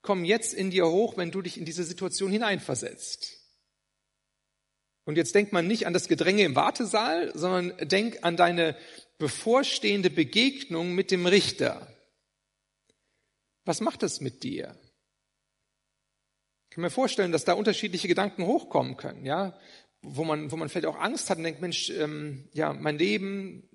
kommen 0.02 0.24
jetzt 0.24 0.54
in 0.54 0.70
dir 0.70 0.88
hoch, 0.88 1.16
wenn 1.16 1.30
du 1.30 1.42
dich 1.42 1.58
in 1.58 1.64
diese 1.64 1.84
Situation 1.84 2.30
hineinversetzt? 2.30 3.36
Und 5.04 5.16
jetzt 5.16 5.34
denkt 5.34 5.52
man 5.52 5.66
nicht 5.66 5.86
an 5.86 5.92
das 5.92 6.08
Gedränge 6.08 6.44
im 6.44 6.56
Wartesaal, 6.56 7.32
sondern 7.36 7.88
denk 7.88 8.18
an 8.22 8.36
deine 8.36 8.76
bevorstehende 9.18 10.10
Begegnung 10.10 10.94
mit 10.94 11.10
dem 11.10 11.26
Richter. 11.26 11.94
Was 13.64 13.80
macht 13.80 14.02
das 14.02 14.20
mit 14.20 14.42
dir? 14.42 14.78
Ich 16.70 16.76
kann 16.76 16.82
mir 16.82 16.90
vorstellen, 16.90 17.32
dass 17.32 17.44
da 17.44 17.54
unterschiedliche 17.54 18.06
Gedanken 18.06 18.46
hochkommen 18.46 18.96
können, 18.96 19.26
ja, 19.26 19.58
wo 20.02 20.22
man, 20.22 20.52
wo 20.52 20.56
man 20.56 20.68
vielleicht 20.68 20.86
auch 20.86 21.00
Angst 21.00 21.28
hat 21.28 21.38
und 21.38 21.42
denkt, 21.42 21.60
Mensch, 21.60 21.90
ähm, 21.90 22.48
ja, 22.52 22.72
mein 22.72 22.96
Leben, 22.96 23.68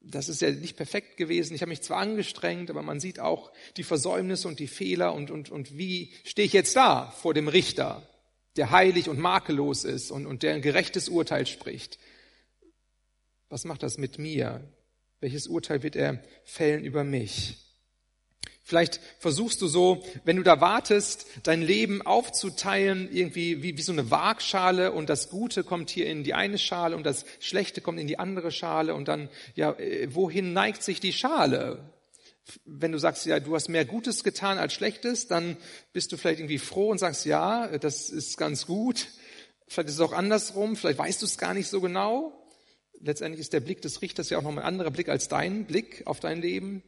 das 0.00 0.30
ist 0.30 0.40
ja 0.40 0.50
nicht 0.50 0.74
perfekt 0.74 1.18
gewesen. 1.18 1.54
Ich 1.54 1.60
habe 1.60 1.68
mich 1.68 1.82
zwar 1.82 1.98
angestrengt, 1.98 2.70
aber 2.70 2.80
man 2.80 3.00
sieht 3.00 3.20
auch 3.20 3.52
die 3.76 3.82
Versäumnisse 3.82 4.48
und 4.48 4.60
die 4.60 4.66
Fehler 4.66 5.12
und, 5.12 5.30
und, 5.30 5.50
und 5.50 5.76
wie 5.76 6.14
stehe 6.24 6.46
ich 6.46 6.54
jetzt 6.54 6.74
da 6.74 7.10
vor 7.10 7.34
dem 7.34 7.48
Richter, 7.48 8.08
der 8.56 8.70
heilig 8.70 9.10
und 9.10 9.18
makellos 9.18 9.84
ist 9.84 10.10
und, 10.10 10.24
und 10.24 10.42
der 10.42 10.54
ein 10.54 10.62
gerechtes 10.62 11.10
Urteil 11.10 11.46
spricht. 11.46 11.98
Was 13.50 13.66
macht 13.66 13.82
das 13.82 13.98
mit 13.98 14.18
mir? 14.18 14.72
Welches 15.20 15.48
Urteil 15.48 15.82
wird 15.82 15.96
er 15.96 16.22
fällen 16.44 16.82
über 16.82 17.04
mich? 17.04 17.67
Vielleicht 18.68 19.00
versuchst 19.18 19.62
du 19.62 19.66
so, 19.66 20.04
wenn 20.24 20.36
du 20.36 20.42
da 20.42 20.60
wartest, 20.60 21.24
dein 21.42 21.62
Leben 21.62 22.02
aufzuteilen, 22.02 23.08
irgendwie 23.10 23.62
wie, 23.62 23.78
wie 23.78 23.82
so 23.82 23.92
eine 23.92 24.10
Waagschale 24.10 24.92
und 24.92 25.08
das 25.08 25.30
Gute 25.30 25.64
kommt 25.64 25.88
hier 25.88 26.04
in 26.04 26.22
die 26.22 26.34
eine 26.34 26.58
Schale 26.58 26.94
und 26.94 27.06
das 27.06 27.24
Schlechte 27.40 27.80
kommt 27.80 27.98
in 27.98 28.06
die 28.06 28.18
andere 28.18 28.50
Schale 28.50 28.94
und 28.94 29.08
dann, 29.08 29.30
ja, 29.54 29.72
äh, 29.78 30.14
wohin 30.14 30.52
neigt 30.52 30.82
sich 30.82 31.00
die 31.00 31.14
Schale? 31.14 31.94
Wenn 32.66 32.92
du 32.92 32.98
sagst, 32.98 33.24
ja, 33.24 33.40
du 33.40 33.54
hast 33.54 33.70
mehr 33.70 33.86
Gutes 33.86 34.22
getan 34.22 34.58
als 34.58 34.74
Schlechtes, 34.74 35.28
dann 35.28 35.56
bist 35.94 36.12
du 36.12 36.18
vielleicht 36.18 36.40
irgendwie 36.40 36.58
froh 36.58 36.90
und 36.90 36.98
sagst, 36.98 37.24
ja, 37.24 37.78
das 37.78 38.10
ist 38.10 38.36
ganz 38.36 38.66
gut. 38.66 39.06
Vielleicht 39.66 39.88
ist 39.88 39.94
es 39.94 40.00
auch 40.02 40.12
andersrum, 40.12 40.76
vielleicht 40.76 40.98
weißt 40.98 41.22
du 41.22 41.24
es 41.24 41.38
gar 41.38 41.54
nicht 41.54 41.68
so 41.68 41.80
genau. 41.80 42.34
Letztendlich 43.00 43.40
ist 43.40 43.54
der 43.54 43.60
Blick 43.60 43.80
des 43.80 44.02
Richters 44.02 44.28
ja 44.28 44.36
auch 44.36 44.42
noch 44.42 44.52
ein 44.52 44.58
anderer 44.58 44.90
Blick 44.90 45.08
als 45.08 45.28
dein 45.28 45.64
Blick 45.64 46.02
auf 46.04 46.20
dein 46.20 46.42
Leben. 46.42 46.82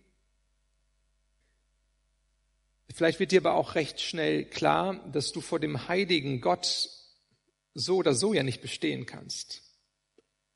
Vielleicht 2.95 3.21
wird 3.21 3.33
dir 3.33 3.41
aber 3.41 3.55
auch 3.55 3.75
recht 3.75 4.01
schnell 4.01 4.45
klar, 4.45 5.09
dass 5.13 5.33
du 5.33 5.41
vor 5.41 5.61
dem 5.61 5.89
heiligen 5.89 6.41
Gott 6.41 6.91
so 7.75 7.97
oder 7.97 8.15
so 8.15 8.35
ja 8.35 8.43
nicht 8.43 8.61
bestehen 8.61 9.07
kannst. 9.07 9.63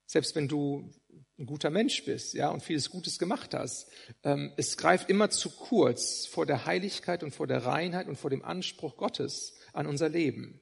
Selbst 0.06 0.34
wenn 0.34 0.48
du 0.48 0.90
ein 1.38 1.46
guter 1.46 1.70
Mensch 1.70 2.04
bist, 2.04 2.34
ja, 2.34 2.48
und 2.50 2.62
vieles 2.62 2.90
Gutes 2.90 3.18
gemacht 3.18 3.54
hast. 3.54 3.88
Ähm, 4.22 4.52
es 4.56 4.76
greift 4.76 5.10
immer 5.10 5.30
zu 5.30 5.50
kurz 5.50 6.26
vor 6.26 6.46
der 6.46 6.64
Heiligkeit 6.64 7.24
und 7.24 7.32
vor 7.32 7.46
der 7.46 7.64
Reinheit 7.64 8.06
und 8.06 8.16
vor 8.16 8.30
dem 8.30 8.44
Anspruch 8.44 8.96
Gottes 8.96 9.54
an 9.72 9.86
unser 9.86 10.08
Leben. 10.08 10.60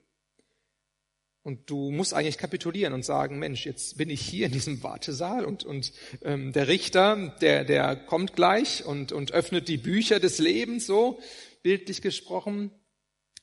Und 1.43 1.69
du 1.69 1.91
musst 1.91 2.15
eigentlich 2.15 2.39
kapitulieren 2.39 2.95
und 2.95 3.05
sagen, 3.05 3.39
Mensch, 3.39 3.67
jetzt 3.67 3.99
bin 3.99 4.09
ich 4.09 4.21
hier 4.21 4.47
in 4.47 4.53
diesem 4.53 4.83
Wartesaal 4.83 5.45
und, 5.45 5.65
und 5.65 5.93
ähm, 6.23 6.53
der 6.53 6.69
Richter, 6.69 7.37
der, 7.41 7.65
der 7.65 7.97
kommt 7.97 8.35
gleich 8.35 8.85
und, 8.87 9.11
und 9.11 9.33
öffnet 9.33 9.69
die 9.69 9.77
Bücher 9.77 10.21
des 10.21 10.39
Lebens 10.39 10.87
so 10.87 11.19
bildlich 11.63 12.03
gesprochen. 12.03 12.71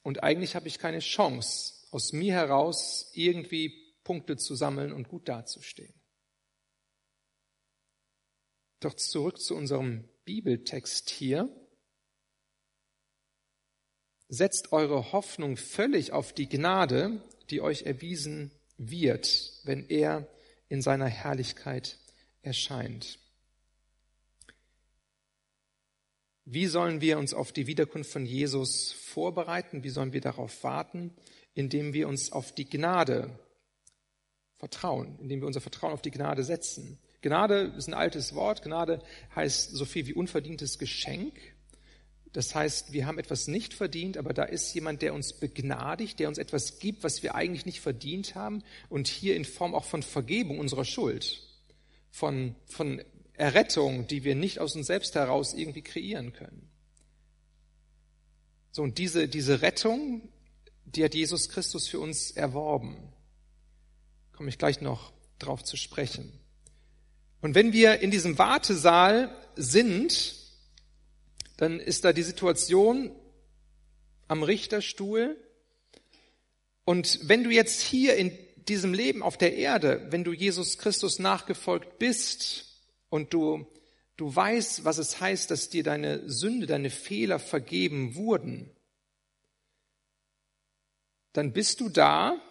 Und 0.03 0.23
eigentlich 0.23 0.55
habe 0.55 0.67
ich 0.67 0.79
keine 0.79 0.99
Chance, 0.99 1.87
aus 1.91 2.13
mir 2.13 2.33
heraus 2.33 3.11
irgendwie 3.13 3.95
Punkte 4.03 4.37
zu 4.37 4.55
sammeln 4.55 4.93
und 4.93 5.07
gut 5.07 5.27
dazustehen. 5.27 5.93
Doch 8.79 8.93
zurück 8.93 9.39
zu 9.41 9.55
unserem 9.55 10.07
Bibeltext 10.25 11.09
hier. 11.09 11.49
Setzt 14.29 14.71
eure 14.71 15.11
Hoffnung 15.11 15.57
völlig 15.57 16.11
auf 16.11 16.33
die 16.33 16.47
Gnade, 16.47 17.21
die 17.49 17.61
euch 17.61 17.83
erwiesen 17.83 18.51
wird, 18.77 19.59
wenn 19.63 19.89
er 19.89 20.27
in 20.69 20.81
seiner 20.81 21.07
Herrlichkeit 21.07 21.97
erscheint. 22.41 23.19
Wie 26.51 26.65
sollen 26.65 26.99
wir 26.99 27.19
uns 27.19 27.35
auf 27.35 27.51
die 27.51 27.67
Wiederkunft 27.67 28.09
von 28.09 28.25
Jesus 28.25 28.91
vorbereiten? 28.91 29.83
Wie 29.83 29.89
sollen 29.89 30.13
wir 30.13 30.21
darauf 30.21 30.63
warten? 30.63 31.13
Indem 31.53 31.93
wir 31.93 32.07
uns 32.07 32.31
auf 32.31 32.55
die 32.55 32.67
Gnade 32.67 33.37
vertrauen, 34.57 35.19
indem 35.21 35.41
wir 35.41 35.47
unser 35.47 35.61
Vertrauen 35.61 35.93
auf 35.93 36.01
die 36.01 36.09
Gnade 36.09 36.43
setzen. 36.43 36.97
Gnade 37.21 37.75
ist 37.77 37.87
ein 37.87 37.93
altes 37.93 38.33
Wort. 38.33 38.63
Gnade 38.63 39.03
heißt 39.35 39.73
so 39.73 39.85
viel 39.85 40.07
wie 40.07 40.15
unverdientes 40.15 40.79
Geschenk. 40.79 41.35
Das 42.33 42.55
heißt, 42.55 42.93
wir 42.93 43.05
haben 43.05 43.19
etwas 43.19 43.47
nicht 43.47 43.75
verdient, 43.75 44.17
aber 44.17 44.33
da 44.33 44.41
ist 44.41 44.73
jemand, 44.73 45.03
der 45.03 45.13
uns 45.13 45.33
begnadigt, 45.33 46.19
der 46.19 46.29
uns 46.29 46.39
etwas 46.39 46.79
gibt, 46.79 47.03
was 47.03 47.21
wir 47.21 47.35
eigentlich 47.35 47.67
nicht 47.67 47.79
verdient 47.79 48.33
haben 48.33 48.63
und 48.89 49.07
hier 49.07 49.35
in 49.35 49.45
Form 49.45 49.75
auch 49.75 49.85
von 49.85 50.01
Vergebung 50.01 50.57
unserer 50.57 50.85
Schuld, 50.85 51.43
von, 52.09 52.55
von 52.65 53.03
Errettung, 53.39 54.05
die 54.07 54.23
wir 54.23 54.35
nicht 54.35 54.59
aus 54.59 54.75
uns 54.75 54.87
selbst 54.87 55.15
heraus 55.15 55.53
irgendwie 55.53 55.81
kreieren 55.81 56.33
können. 56.33 56.69
So, 58.71 58.83
und 58.83 58.97
diese, 58.97 59.27
diese 59.27 59.61
Rettung, 59.61 60.29
die 60.85 61.03
hat 61.03 61.15
Jesus 61.15 61.49
Christus 61.49 61.87
für 61.87 61.99
uns 61.99 62.31
erworben. 62.31 63.13
Komme 64.33 64.49
ich 64.49 64.57
gleich 64.57 64.81
noch 64.81 65.13
drauf 65.39 65.63
zu 65.63 65.77
sprechen. 65.77 66.31
Und 67.41 67.55
wenn 67.55 67.71
wir 67.71 68.01
in 68.01 68.11
diesem 68.11 68.37
Wartesaal 68.37 69.33
sind, 69.55 70.35
dann 71.55 71.79
ist 71.79 72.03
da 72.03 72.11
die 72.11 72.23
Situation 72.23 73.11
am 74.27 74.43
Richterstuhl. 74.43 75.37
Und 76.83 77.19
wenn 77.23 77.45
du 77.45 77.51
jetzt 77.51 77.81
hier 77.81 78.17
in 78.17 78.37
diesem 78.67 78.93
Leben 78.93 79.23
auf 79.23 79.37
der 79.37 79.55
Erde, 79.55 80.07
wenn 80.09 80.25
du 80.25 80.33
Jesus 80.33 80.77
Christus 80.77 81.19
nachgefolgt 81.19 81.99
bist, 81.99 82.68
und 83.09 83.33
du, 83.33 83.67
du 84.17 84.35
weißt, 84.35 84.85
was 84.85 84.97
es 84.97 85.19
heißt, 85.19 85.51
dass 85.51 85.69
dir 85.69 85.83
deine 85.83 86.29
Sünde, 86.29 86.65
deine 86.65 86.89
Fehler 86.89 87.39
vergeben 87.39 88.15
wurden, 88.15 88.71
dann 91.33 91.53
bist 91.53 91.79
du 91.79 91.89
da 91.89 92.41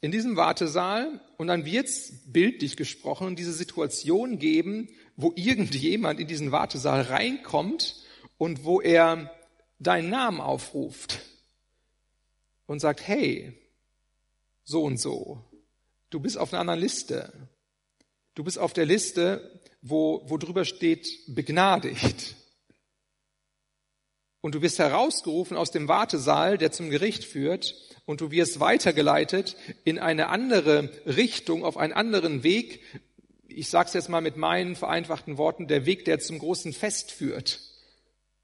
in 0.00 0.10
diesem 0.10 0.36
Wartesaal 0.36 1.20
und 1.38 1.48
dann 1.48 1.64
wird 1.64 1.86
es 1.86 2.22
bildlich 2.26 2.76
gesprochen 2.76 3.36
diese 3.36 3.52
Situation 3.52 4.38
geben, 4.38 4.88
wo 5.16 5.32
irgendjemand 5.36 6.18
in 6.20 6.26
diesen 6.26 6.52
Wartesaal 6.52 7.02
reinkommt 7.02 7.96
und 8.38 8.64
wo 8.64 8.80
er 8.80 9.32
deinen 9.78 10.10
Namen 10.10 10.40
aufruft 10.40 11.20
und 12.66 12.80
sagt, 12.80 13.06
hey, 13.06 13.58
so 14.64 14.84
und 14.84 14.98
so, 14.98 15.44
Du 16.12 16.20
bist 16.20 16.36
auf 16.36 16.52
einer 16.52 16.60
anderen 16.60 16.80
Liste. 16.80 17.48
Du 18.34 18.44
bist 18.44 18.58
auf 18.58 18.74
der 18.74 18.84
Liste, 18.84 19.61
wo, 19.82 20.22
wo 20.26 20.38
drüber 20.38 20.64
steht, 20.64 21.08
begnadigt. 21.26 22.36
Und 24.40 24.54
du 24.54 24.62
wirst 24.62 24.78
herausgerufen 24.78 25.56
aus 25.56 25.70
dem 25.70 25.86
Wartesaal, 25.86 26.58
der 26.58 26.72
zum 26.72 26.90
Gericht 26.90 27.24
führt, 27.24 27.74
und 28.04 28.20
du 28.20 28.30
wirst 28.32 28.58
weitergeleitet 28.58 29.56
in 29.84 29.98
eine 29.98 30.28
andere 30.28 30.90
Richtung, 31.06 31.64
auf 31.64 31.76
einen 31.76 31.92
anderen 31.92 32.42
Weg. 32.42 32.80
Ich 33.46 33.68
sage 33.68 33.86
es 33.86 33.94
jetzt 33.94 34.08
mal 34.08 34.20
mit 34.20 34.36
meinen 34.36 34.74
vereinfachten 34.74 35.38
Worten, 35.38 35.68
der 35.68 35.86
Weg, 35.86 36.04
der 36.04 36.18
zum 36.18 36.38
großen 36.40 36.72
Fest 36.72 37.12
führt. 37.12 37.60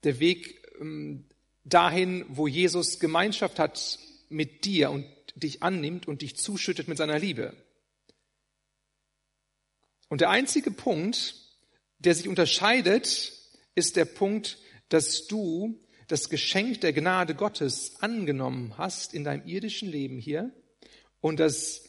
Der 0.04 0.20
Weg 0.20 0.62
ähm, 0.80 1.24
dahin, 1.64 2.24
wo 2.28 2.46
Jesus 2.46 3.00
Gemeinschaft 3.00 3.58
hat 3.58 3.98
mit 4.28 4.64
dir 4.64 4.90
und 4.90 5.04
dich 5.34 5.62
annimmt 5.62 6.06
und 6.06 6.22
dich 6.22 6.36
zuschüttet 6.36 6.86
mit 6.86 6.98
seiner 6.98 7.18
Liebe. 7.18 7.56
Und 10.08 10.20
der 10.20 10.30
einzige 10.30 10.70
Punkt, 10.70 11.34
der 11.98 12.14
sich 12.14 12.28
unterscheidet, 12.28 13.32
ist 13.74 13.96
der 13.96 14.04
Punkt, 14.04 14.58
dass 14.88 15.26
du 15.26 15.80
das 16.08 16.30
Geschenk 16.30 16.80
der 16.80 16.92
Gnade 16.92 17.34
Gottes 17.34 18.00
angenommen 18.00 18.78
hast 18.78 19.12
in 19.12 19.24
deinem 19.24 19.46
irdischen 19.46 19.90
Leben 19.90 20.18
hier 20.18 20.50
und 21.20 21.38
dass 21.38 21.84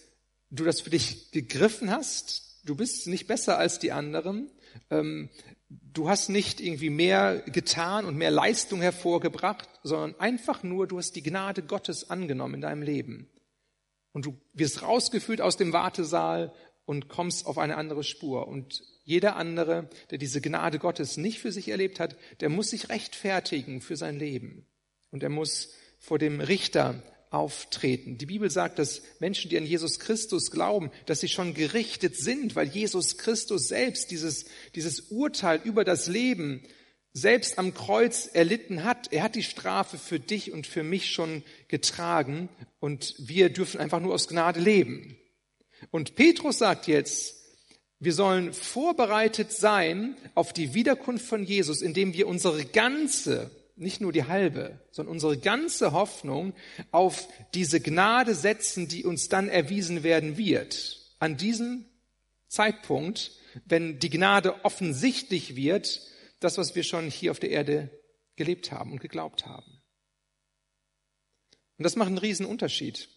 du 0.51 0.65
das 0.65 0.81
für 0.81 0.89
dich 0.89 1.31
gegriffen 1.31 1.89
hast. 1.89 2.59
Du 2.65 2.75
bist 2.75 3.07
nicht 3.07 3.27
besser 3.27 3.57
als 3.57 3.79
die 3.79 3.91
anderen. 3.91 4.51
Ähm, 4.89 5.29
du 5.69 6.09
hast 6.09 6.29
nicht 6.29 6.59
irgendwie 6.59 6.89
mehr 6.89 7.39
getan 7.47 8.05
und 8.05 8.17
mehr 8.17 8.31
Leistung 8.31 8.81
hervorgebracht, 8.81 9.69
sondern 9.83 10.19
einfach 10.19 10.63
nur, 10.63 10.87
du 10.87 10.97
hast 10.97 11.15
die 11.15 11.23
Gnade 11.23 11.63
Gottes 11.63 12.09
angenommen 12.09 12.55
in 12.55 12.61
deinem 12.61 12.81
Leben. 12.81 13.29
Und 14.11 14.25
du 14.25 14.37
wirst 14.53 14.81
rausgeführt 14.81 15.39
aus 15.39 15.55
dem 15.55 15.71
Wartesaal 15.71 16.53
und 16.89 17.07
kommst 17.07 17.45
auf 17.45 17.59
eine 17.59 17.77
andere 17.77 18.03
Spur. 18.03 18.47
Und 18.47 18.81
jeder 19.03 19.35
andere, 19.35 19.87
der 20.09 20.17
diese 20.17 20.41
Gnade 20.41 20.79
Gottes 20.79 21.17
nicht 21.17 21.37
für 21.37 21.51
sich 21.51 21.69
erlebt 21.69 21.99
hat, 21.99 22.15
der 22.39 22.49
muss 22.49 22.71
sich 22.71 22.89
rechtfertigen 22.89 23.79
für 23.79 23.95
sein 23.95 24.17
Leben. 24.17 24.65
Und 25.11 25.21
er 25.21 25.29
muss 25.29 25.69
vor 25.99 26.17
dem 26.17 26.41
Richter 26.41 27.03
auftreten. 27.29 28.17
Die 28.17 28.25
Bibel 28.25 28.49
sagt, 28.49 28.79
dass 28.79 29.03
Menschen, 29.19 29.51
die 29.51 29.57
an 29.59 29.67
Jesus 29.67 29.99
Christus 29.99 30.49
glauben, 30.49 30.89
dass 31.05 31.19
sie 31.19 31.27
schon 31.27 31.53
gerichtet 31.53 32.15
sind, 32.15 32.55
weil 32.55 32.67
Jesus 32.67 33.19
Christus 33.19 33.67
selbst 33.67 34.09
dieses, 34.09 34.45
dieses 34.73 35.11
Urteil 35.11 35.61
über 35.63 35.83
das 35.83 36.07
Leben 36.07 36.63
selbst 37.13 37.59
am 37.59 37.75
Kreuz 37.75 38.25
erlitten 38.33 38.83
hat. 38.83 39.13
Er 39.13 39.21
hat 39.21 39.35
die 39.35 39.43
Strafe 39.43 39.99
für 39.99 40.19
dich 40.19 40.51
und 40.53 40.65
für 40.65 40.81
mich 40.81 41.11
schon 41.11 41.43
getragen 41.67 42.49
und 42.79 43.13
wir 43.19 43.51
dürfen 43.51 43.79
einfach 43.79 43.99
nur 43.99 44.15
aus 44.15 44.27
Gnade 44.27 44.59
leben. 44.59 45.18
Und 45.91 46.15
Petrus 46.15 46.59
sagt 46.59 46.87
jetzt, 46.87 47.35
wir 47.99 48.13
sollen 48.13 48.53
vorbereitet 48.53 49.51
sein 49.51 50.15
auf 50.33 50.53
die 50.53 50.73
Wiederkunft 50.73 51.25
von 51.25 51.43
Jesus, 51.43 51.81
indem 51.81 52.13
wir 52.13 52.27
unsere 52.27 52.63
ganze, 52.63 53.51
nicht 53.75 53.99
nur 53.99 54.13
die 54.13 54.23
halbe, 54.23 54.79
sondern 54.91 55.13
unsere 55.13 55.37
ganze 55.37 55.91
Hoffnung 55.91 56.53
auf 56.91 57.27
diese 57.53 57.81
Gnade 57.81 58.35
setzen, 58.35 58.87
die 58.87 59.03
uns 59.03 59.27
dann 59.27 59.49
erwiesen 59.49 60.03
werden 60.03 60.37
wird. 60.37 61.01
An 61.19 61.35
diesem 61.35 61.85
Zeitpunkt, 62.47 63.31
wenn 63.65 63.99
die 63.99 64.09
Gnade 64.09 64.63
offensichtlich 64.63 65.57
wird, 65.57 66.01
das, 66.39 66.57
was 66.57 66.75
wir 66.75 66.83
schon 66.83 67.09
hier 67.09 67.31
auf 67.31 67.39
der 67.39 67.49
Erde 67.49 67.89
gelebt 68.37 68.71
haben 68.71 68.93
und 68.93 69.01
geglaubt 69.01 69.45
haben. 69.45 69.81
Und 71.77 71.83
das 71.83 71.97
macht 71.97 72.07
einen 72.07 72.17
riesen 72.17 72.45
Unterschied. 72.45 73.09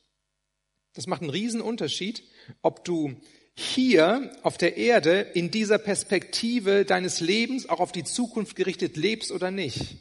Das 0.95 1.07
macht 1.07 1.23
einen 1.23 1.31
riesen 1.31 1.61
Unterschied, 1.61 2.23
ob 2.61 2.85
du 2.85 3.17
hier 3.55 4.31
auf 4.43 4.57
der 4.57 4.77
Erde 4.77 5.21
in 5.21 5.51
dieser 5.51 5.79
Perspektive 5.79 6.85
deines 6.85 7.21
Lebens 7.21 7.69
auch 7.69 7.81
auf 7.81 7.93
die 7.93 8.05
Zukunft 8.05 8.57
gerichtet 8.57 8.97
lebst 8.97 9.31
oder 9.31 9.51
nicht. 9.51 9.97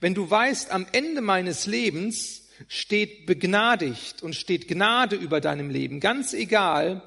Wenn 0.00 0.14
du 0.14 0.28
weißt, 0.28 0.70
am 0.70 0.86
Ende 0.92 1.20
meines 1.20 1.66
Lebens 1.66 2.48
steht 2.68 3.26
begnadigt 3.26 4.22
und 4.22 4.34
steht 4.34 4.68
Gnade 4.68 5.16
über 5.16 5.40
deinem 5.40 5.70
Leben, 5.70 6.00
ganz 6.00 6.34
egal, 6.34 7.02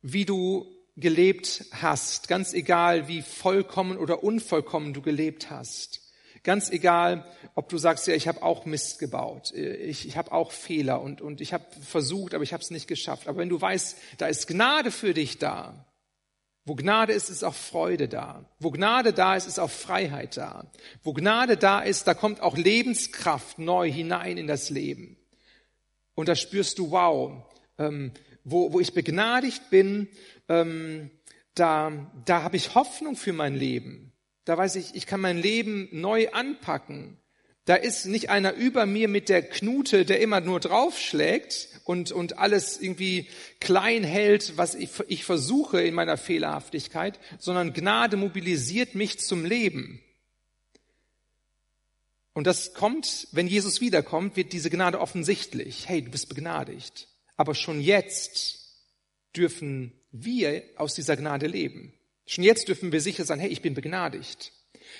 wie 0.00 0.24
du 0.24 0.66
gelebt 0.96 1.66
hast, 1.72 2.28
ganz 2.28 2.54
egal, 2.54 3.08
wie 3.08 3.22
vollkommen 3.22 3.98
oder 3.98 4.24
unvollkommen 4.24 4.94
du 4.94 5.02
gelebt 5.02 5.50
hast. 5.50 6.07
Ganz 6.48 6.70
egal, 6.70 7.26
ob 7.54 7.68
du 7.68 7.76
sagst, 7.76 8.06
ja, 8.06 8.14
ich 8.14 8.26
habe 8.26 8.42
auch 8.42 8.64
Mist 8.64 8.98
gebaut, 9.00 9.52
ich, 9.52 10.08
ich 10.08 10.16
habe 10.16 10.32
auch 10.32 10.50
Fehler 10.50 11.02
und, 11.02 11.20
und 11.20 11.42
ich 11.42 11.52
habe 11.52 11.66
versucht, 11.82 12.32
aber 12.32 12.42
ich 12.42 12.54
habe 12.54 12.62
es 12.62 12.70
nicht 12.70 12.88
geschafft. 12.88 13.28
Aber 13.28 13.36
wenn 13.36 13.50
du 13.50 13.60
weißt, 13.60 13.98
da 14.16 14.28
ist 14.28 14.46
Gnade 14.46 14.90
für 14.90 15.12
dich 15.12 15.36
da, 15.36 15.84
wo 16.64 16.74
Gnade 16.74 17.12
ist, 17.12 17.28
ist 17.28 17.44
auch 17.44 17.52
Freude 17.52 18.08
da. 18.08 18.46
Wo 18.60 18.70
Gnade 18.70 19.12
da 19.12 19.36
ist, 19.36 19.46
ist 19.46 19.60
auch 19.60 19.68
Freiheit 19.68 20.38
da. 20.38 20.64
Wo 21.02 21.12
Gnade 21.12 21.58
da 21.58 21.80
ist, 21.80 22.06
da 22.06 22.14
kommt 22.14 22.40
auch 22.40 22.56
Lebenskraft 22.56 23.58
neu 23.58 23.92
hinein 23.92 24.38
in 24.38 24.46
das 24.46 24.70
Leben. 24.70 25.18
Und 26.14 26.30
da 26.30 26.34
spürst 26.34 26.78
du, 26.78 26.92
wow, 26.92 27.42
ähm, 27.76 28.12
wo, 28.42 28.72
wo 28.72 28.80
ich 28.80 28.94
begnadigt 28.94 29.68
bin, 29.68 30.08
ähm, 30.48 31.10
da, 31.54 31.92
da 32.24 32.42
habe 32.42 32.56
ich 32.56 32.74
Hoffnung 32.74 33.16
für 33.16 33.34
mein 33.34 33.54
Leben. 33.54 34.07
Da 34.48 34.56
weiß 34.56 34.76
ich, 34.76 34.94
ich 34.94 35.04
kann 35.04 35.20
mein 35.20 35.36
Leben 35.36 35.90
neu 35.92 36.30
anpacken. 36.30 37.18
Da 37.66 37.74
ist 37.74 38.06
nicht 38.06 38.30
einer 38.30 38.54
über 38.54 38.86
mir 38.86 39.06
mit 39.06 39.28
der 39.28 39.42
Knute, 39.42 40.06
der 40.06 40.20
immer 40.20 40.40
nur 40.40 40.58
draufschlägt 40.58 41.68
und, 41.84 42.12
und 42.12 42.38
alles 42.38 42.80
irgendwie 42.80 43.28
klein 43.60 44.04
hält, 44.04 44.56
was 44.56 44.74
ich, 44.74 44.88
ich 45.08 45.24
versuche 45.24 45.82
in 45.82 45.92
meiner 45.92 46.16
Fehlerhaftigkeit, 46.16 47.20
sondern 47.38 47.74
Gnade 47.74 48.16
mobilisiert 48.16 48.94
mich 48.94 49.20
zum 49.20 49.44
Leben. 49.44 50.00
Und 52.32 52.46
das 52.46 52.72
kommt, 52.72 53.28
wenn 53.32 53.48
Jesus 53.48 53.82
wiederkommt, 53.82 54.34
wird 54.36 54.54
diese 54.54 54.70
Gnade 54.70 54.98
offensichtlich. 54.98 55.90
Hey, 55.90 56.00
du 56.00 56.10
bist 56.10 56.30
begnadigt. 56.30 57.08
Aber 57.36 57.54
schon 57.54 57.82
jetzt 57.82 58.78
dürfen 59.36 59.92
wir 60.10 60.62
aus 60.76 60.94
dieser 60.94 61.18
Gnade 61.18 61.48
leben. 61.48 61.92
Schon 62.28 62.44
jetzt 62.44 62.68
dürfen 62.68 62.92
wir 62.92 63.00
sicher 63.00 63.24
sein, 63.24 63.40
hey, 63.40 63.48
ich 63.48 63.62
bin 63.62 63.72
begnadigt. 63.72 64.52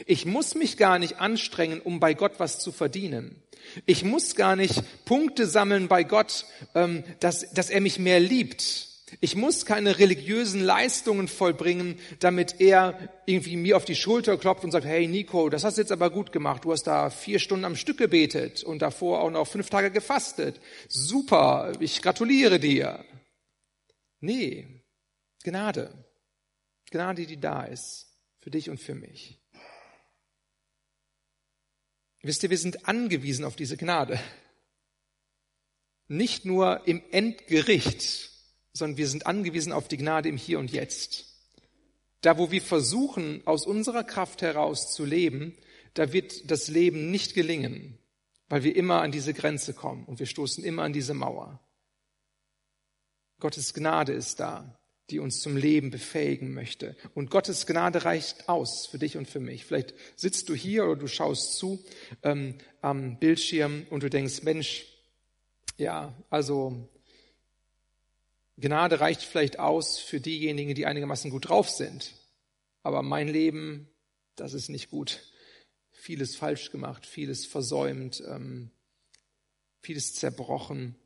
Ich 0.07 0.25
muss 0.25 0.55
mich 0.55 0.79
gar 0.79 0.99
nicht 0.99 1.21
anstrengen, 1.21 1.83
um 1.83 2.01
bei 2.01 2.15
Gott 2.15 2.33
was 2.39 2.59
zu 2.59 2.73
verdienen. 2.73 3.43
Ich 3.85 4.03
muss 4.03 4.35
gar 4.35 4.57
nicht 4.57 4.83
Punkte 5.05 5.47
sammeln 5.47 5.89
bei 5.89 6.05
Gott, 6.05 6.47
ähm, 6.75 7.05
dass, 7.21 7.53
dass 7.53 7.69
er 7.69 7.83
mich 7.83 7.99
mehr 7.99 8.19
liebt. 8.19 8.89
Ich 9.21 9.37
muss 9.37 9.67
keine 9.67 9.99
religiösen 9.99 10.63
Leistungen 10.63 11.29
vollbringen, 11.29 11.99
damit 12.21 12.63
er 12.63 12.99
irgendwie 13.27 13.57
mir 13.57 13.77
auf 13.77 13.85
die 13.85 13.95
Schulter 13.95 14.39
klopft 14.39 14.65
und 14.65 14.71
sagt, 14.71 14.87
hey 14.87 15.07
Nico, 15.07 15.51
das 15.51 15.65
hast 15.65 15.77
du 15.77 15.83
jetzt 15.83 15.93
aber 15.93 16.09
gut 16.09 16.33
gemacht. 16.33 16.65
Du 16.65 16.73
hast 16.73 16.85
da 16.85 17.11
vier 17.11 17.41
Stunden 17.41 17.67
am 17.67 17.77
Stück 17.77 17.99
gebetet 17.99 18.65
und 18.65 18.81
davor 18.81 19.21
auch 19.21 19.31
noch 19.31 19.47
fünf 19.47 19.69
Tage 19.69 19.91
gefastet. 19.91 20.61
Super, 20.89 21.73
ich 21.79 22.01
gratuliere 22.01 22.59
dir. 22.59 23.05
Nee, 24.21 24.79
Gnade. 25.45 26.08
Gnade, 26.91 27.27
die 27.27 27.41
da 27.41 27.65
ist, 27.65 28.07
für 28.39 28.51
dich 28.51 28.71
und 28.71 28.79
für 28.79 28.95
mich. 28.95 29.41
Wisst 32.23 32.43
ihr, 32.43 32.51
wir 32.51 32.59
sind 32.59 32.89
angewiesen 32.89 33.45
auf 33.45 33.57
diese 33.57 33.77
Gnade. 33.77 34.21
Nicht 36.09 36.45
nur 36.45 36.87
im 36.87 37.03
Endgericht, 37.11 38.31
sondern 38.73 38.97
wir 38.97 39.09
sind 39.09 39.27
angewiesen 39.27 39.73
auf 39.73 39.89
die 39.89 39.99
Gnade 39.99 40.29
im 40.29 40.37
Hier 40.37 40.59
und 40.59 40.73
Jetzt. 40.73 41.27
Da, 42.23 42.39
wo 42.39 42.51
wir 42.51 42.63
versuchen, 42.63 43.47
aus 43.47 43.67
unserer 43.67 44.05
Kraft 44.05 44.43
heraus 44.43 44.93
zu 44.93 45.05
leben, 45.05 45.57
da 45.95 46.13
wird 46.13 46.51
das 46.51 46.69
Leben 46.69 47.11
nicht 47.11 47.35
gelingen, 47.35 47.99
weil 48.49 48.65
wir 48.65 48.75
immer 48.75 49.03
an 49.03 49.13
diese 49.13 49.35
Grenze 49.35 49.75
kommen 49.75 50.05
und 50.05 50.19
wir 50.19 50.27
stoßen 50.27 50.65
immer 50.65 50.83
an 50.83 50.93
diese 50.93 51.15
Mauer. 51.15 51.61
Gottes 53.39 53.73
Gnade 53.73 54.13
ist 54.13 54.41
da 54.41 54.78
die 55.11 55.21
uns 55.21 55.41
zum 55.41 55.57
Leben 55.57 55.91
befähigen 55.91 56.53
möchte. 56.53 56.97
Und 57.15 57.31
Gottes 57.31 57.67
Gnade 57.67 58.05
reicht 58.05 58.49
aus 58.49 58.87
für 58.87 58.99
dich 58.99 59.17
und 59.17 59.29
für 59.29 59.41
mich. 59.41 59.65
Vielleicht 59.65 59.95
sitzt 60.17 60.49
du 60.49 60.55
hier 60.55 60.85
oder 60.85 60.97
du 60.97 61.07
schaust 61.07 61.55
zu 61.57 61.83
ähm, 62.23 62.59
am 62.83 63.19
Bildschirm 63.19 63.87
und 63.91 64.03
du 64.03 64.11
denkst, 64.11 64.43
Mensch, 64.43 64.87
ja, 65.79 66.13
also 66.29 66.89
Gnade 68.59 69.01
reicht 69.01 69.23
vielleicht 69.23 69.59
aus 69.59 69.99
für 69.99 70.21
diejenigen, 70.21 70.75
die 70.75 70.85
einigermaßen 70.85 71.31
gut 71.31 71.49
drauf 71.49 71.71
sind. 71.71 72.13
Aber 72.83 73.03
mein 73.03 73.29
Leben, 73.29 73.89
das 74.37 74.53
ist 74.53 74.69
nicht 74.69 74.91
gut. 74.91 75.21
Vieles 75.93 76.37
falsch 76.37 76.71
gemacht, 76.71 77.07
vieles 77.07 77.47
versäumt, 77.47 78.23
ähm, 78.27 78.71
vieles 79.81 80.15
zerbrochen. 80.15 80.97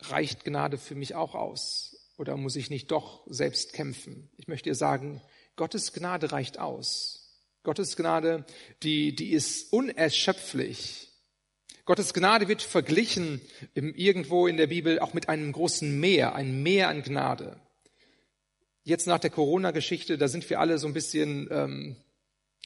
Reicht 0.00 0.44
Gnade 0.44 0.78
für 0.78 0.94
mich 0.94 1.14
auch 1.14 1.34
aus? 1.34 2.01
Oder 2.22 2.36
muss 2.36 2.54
ich 2.54 2.70
nicht 2.70 2.92
doch 2.92 3.26
selbst 3.26 3.72
kämpfen? 3.72 4.30
Ich 4.36 4.46
möchte 4.46 4.70
dir 4.70 4.76
sagen, 4.76 5.20
Gottes 5.56 5.92
Gnade 5.92 6.30
reicht 6.30 6.56
aus. 6.60 7.36
Gottes 7.64 7.96
Gnade, 7.96 8.44
die, 8.84 9.16
die 9.16 9.32
ist 9.32 9.72
unerschöpflich. 9.72 11.08
Gottes 11.84 12.14
Gnade 12.14 12.46
wird 12.46 12.62
verglichen 12.62 13.40
irgendwo 13.74 14.46
in 14.46 14.56
der 14.56 14.68
Bibel 14.68 15.00
auch 15.00 15.14
mit 15.14 15.28
einem 15.28 15.50
großen 15.50 15.98
Meer, 15.98 16.36
ein 16.36 16.62
Meer 16.62 16.90
an 16.90 17.02
Gnade. 17.02 17.58
Jetzt 18.84 19.08
nach 19.08 19.18
der 19.18 19.30
Corona-Geschichte, 19.30 20.16
da 20.16 20.28
sind 20.28 20.48
wir 20.48 20.60
alle 20.60 20.78
so 20.78 20.86
ein 20.86 20.94
bisschen 20.94 21.48
ähm, 21.50 21.96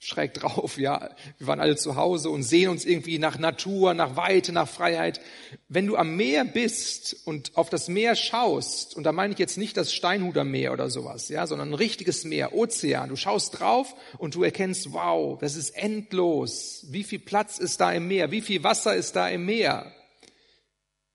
schräg 0.07 0.35
drauf, 0.35 0.79
ja. 0.79 1.11
Wir 1.39 1.47
waren 1.47 1.61
alle 1.61 1.77
zu 1.77 1.97
Hause 1.97 2.31
und 2.31 2.45
sehen 2.45 2.71
uns 2.71 2.85
irgendwie 2.85 3.19
nach 3.19 3.39
Natur, 3.39 3.93
nach 3.93 4.17
Weite, 4.17 4.53
nach 4.53 4.69
Freiheit. 4.69 5.21
Wenn 5.69 5.87
du 5.87 5.97
am 5.97 6.17
Meer 6.17 6.45
bist 6.45 7.17
und 7.25 7.57
auf 7.57 7.71
das 7.71 7.89
Meer 7.89 8.15
schaust, 8.15 8.97
und 8.97 9.05
da 9.05 9.13
meine 9.13 9.33
ich 9.33 9.39
jetzt 9.39 9.59
nicht 9.59 9.77
das 9.77 9.93
Steinhuder 9.93 10.45
Meer 10.45 10.73
oder 10.73 10.91
sowas, 10.91 11.29
ja, 11.29 11.47
sondern 11.47 11.71
ein 11.71 11.75
richtiges 11.75 12.25
Meer, 12.25 12.55
Ozean. 12.55 13.09
Du 13.09 13.17
schaust 13.17 13.59
drauf 13.59 13.95
und 14.19 14.35
du 14.37 14.45
erkennst, 14.45 14.93
wow, 14.93 15.39
das 15.41 15.57
ist 15.57 15.71
endlos. 15.71 16.87
Wie 16.91 17.05
viel 17.05 17.19
Platz 17.19 17.59
ist 17.59 17.81
da 17.81 17.93
im 17.93 18.07
Meer? 18.07 18.31
Wie 18.31 18.43
viel 18.43 18.63
Wasser 18.63 18.95
ist 18.95 19.17
da 19.17 19.29
im 19.29 19.45
Meer? 19.45 19.93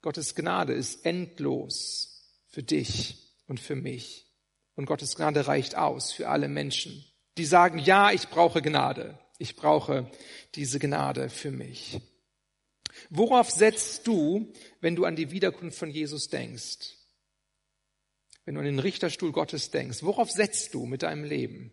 Gottes 0.01 0.35
Gnade 0.35 0.73
ist 0.73 1.05
endlos 1.05 2.27
für 2.49 2.63
dich 2.63 3.15
und 3.47 3.59
für 3.59 3.75
mich. 3.75 4.27
Und 4.75 4.85
Gottes 4.85 5.15
Gnade 5.15 5.47
reicht 5.47 5.77
aus 5.77 6.11
für 6.11 6.27
alle 6.27 6.49
Menschen 6.49 7.05
die 7.37 7.45
sagen, 7.45 7.79
ja, 7.79 8.11
ich 8.11 8.29
brauche 8.29 8.61
Gnade. 8.61 9.17
Ich 9.37 9.55
brauche 9.55 10.09
diese 10.55 10.79
Gnade 10.79 11.29
für 11.29 11.51
mich. 11.51 11.99
Worauf 13.09 13.49
setzt 13.49 14.05
du, 14.07 14.53
wenn 14.81 14.95
du 14.95 15.05
an 15.05 15.15
die 15.15 15.31
Wiederkunft 15.31 15.77
von 15.77 15.89
Jesus 15.89 16.27
denkst? 16.27 16.95
Wenn 18.45 18.55
du 18.55 18.59
an 18.59 18.65
den 18.65 18.79
Richterstuhl 18.79 19.31
Gottes 19.31 19.71
denkst, 19.71 20.03
worauf 20.03 20.29
setzt 20.29 20.73
du 20.73 20.85
mit 20.85 21.03
deinem 21.03 21.23
Leben? 21.23 21.71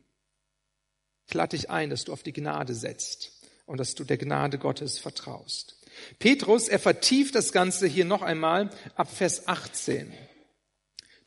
Ich 1.27 1.35
lade 1.35 1.57
dich 1.57 1.71
ein, 1.71 1.91
dass 1.91 2.05
du 2.05 2.13
auf 2.13 2.23
die 2.23 2.33
Gnade 2.33 2.75
setzt 2.75 3.33
und 3.67 3.79
dass 3.79 3.95
du 3.95 4.05
der 4.05 4.17
Gnade 4.17 4.59
Gottes 4.59 4.99
vertraust. 4.99 5.77
Petrus, 6.19 6.69
er 6.69 6.79
vertieft 6.79 7.35
das 7.35 7.53
Ganze 7.53 7.87
hier 7.87 8.05
noch 8.05 8.23
einmal 8.23 8.71
ab 8.95 9.11
Vers 9.11 9.47
18. 9.47 10.13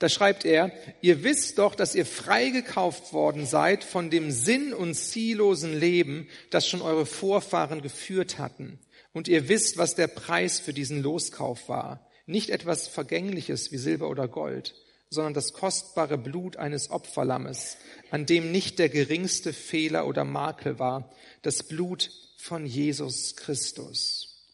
Da 0.01 0.09
schreibt 0.09 0.45
er, 0.45 0.71
ihr 1.01 1.23
wisst 1.23 1.59
doch, 1.59 1.75
dass 1.75 1.93
ihr 1.93 2.07
freigekauft 2.07 3.13
worden 3.13 3.45
seid 3.45 3.83
von 3.83 4.09
dem 4.09 4.31
sinn- 4.31 4.73
und 4.73 4.95
ziellosen 4.95 5.79
Leben, 5.79 6.27
das 6.49 6.67
schon 6.67 6.81
eure 6.81 7.05
Vorfahren 7.05 7.83
geführt 7.83 8.39
hatten. 8.39 8.79
Und 9.13 9.27
ihr 9.27 9.47
wisst, 9.47 9.77
was 9.77 9.93
der 9.93 10.07
Preis 10.07 10.59
für 10.59 10.73
diesen 10.73 11.03
Loskauf 11.03 11.69
war. 11.69 12.09
Nicht 12.25 12.49
etwas 12.49 12.87
Vergängliches 12.87 13.71
wie 13.71 13.77
Silber 13.77 14.09
oder 14.09 14.27
Gold, 14.27 14.73
sondern 15.11 15.35
das 15.35 15.53
kostbare 15.53 16.17
Blut 16.17 16.57
eines 16.57 16.89
Opferlammes, 16.89 17.77
an 18.09 18.25
dem 18.25 18.51
nicht 18.51 18.79
der 18.79 18.89
geringste 18.89 19.53
Fehler 19.53 20.07
oder 20.07 20.25
Makel 20.25 20.79
war, 20.79 21.13
das 21.43 21.61
Blut 21.61 22.09
von 22.37 22.65
Jesus 22.65 23.35
Christus. 23.35 24.49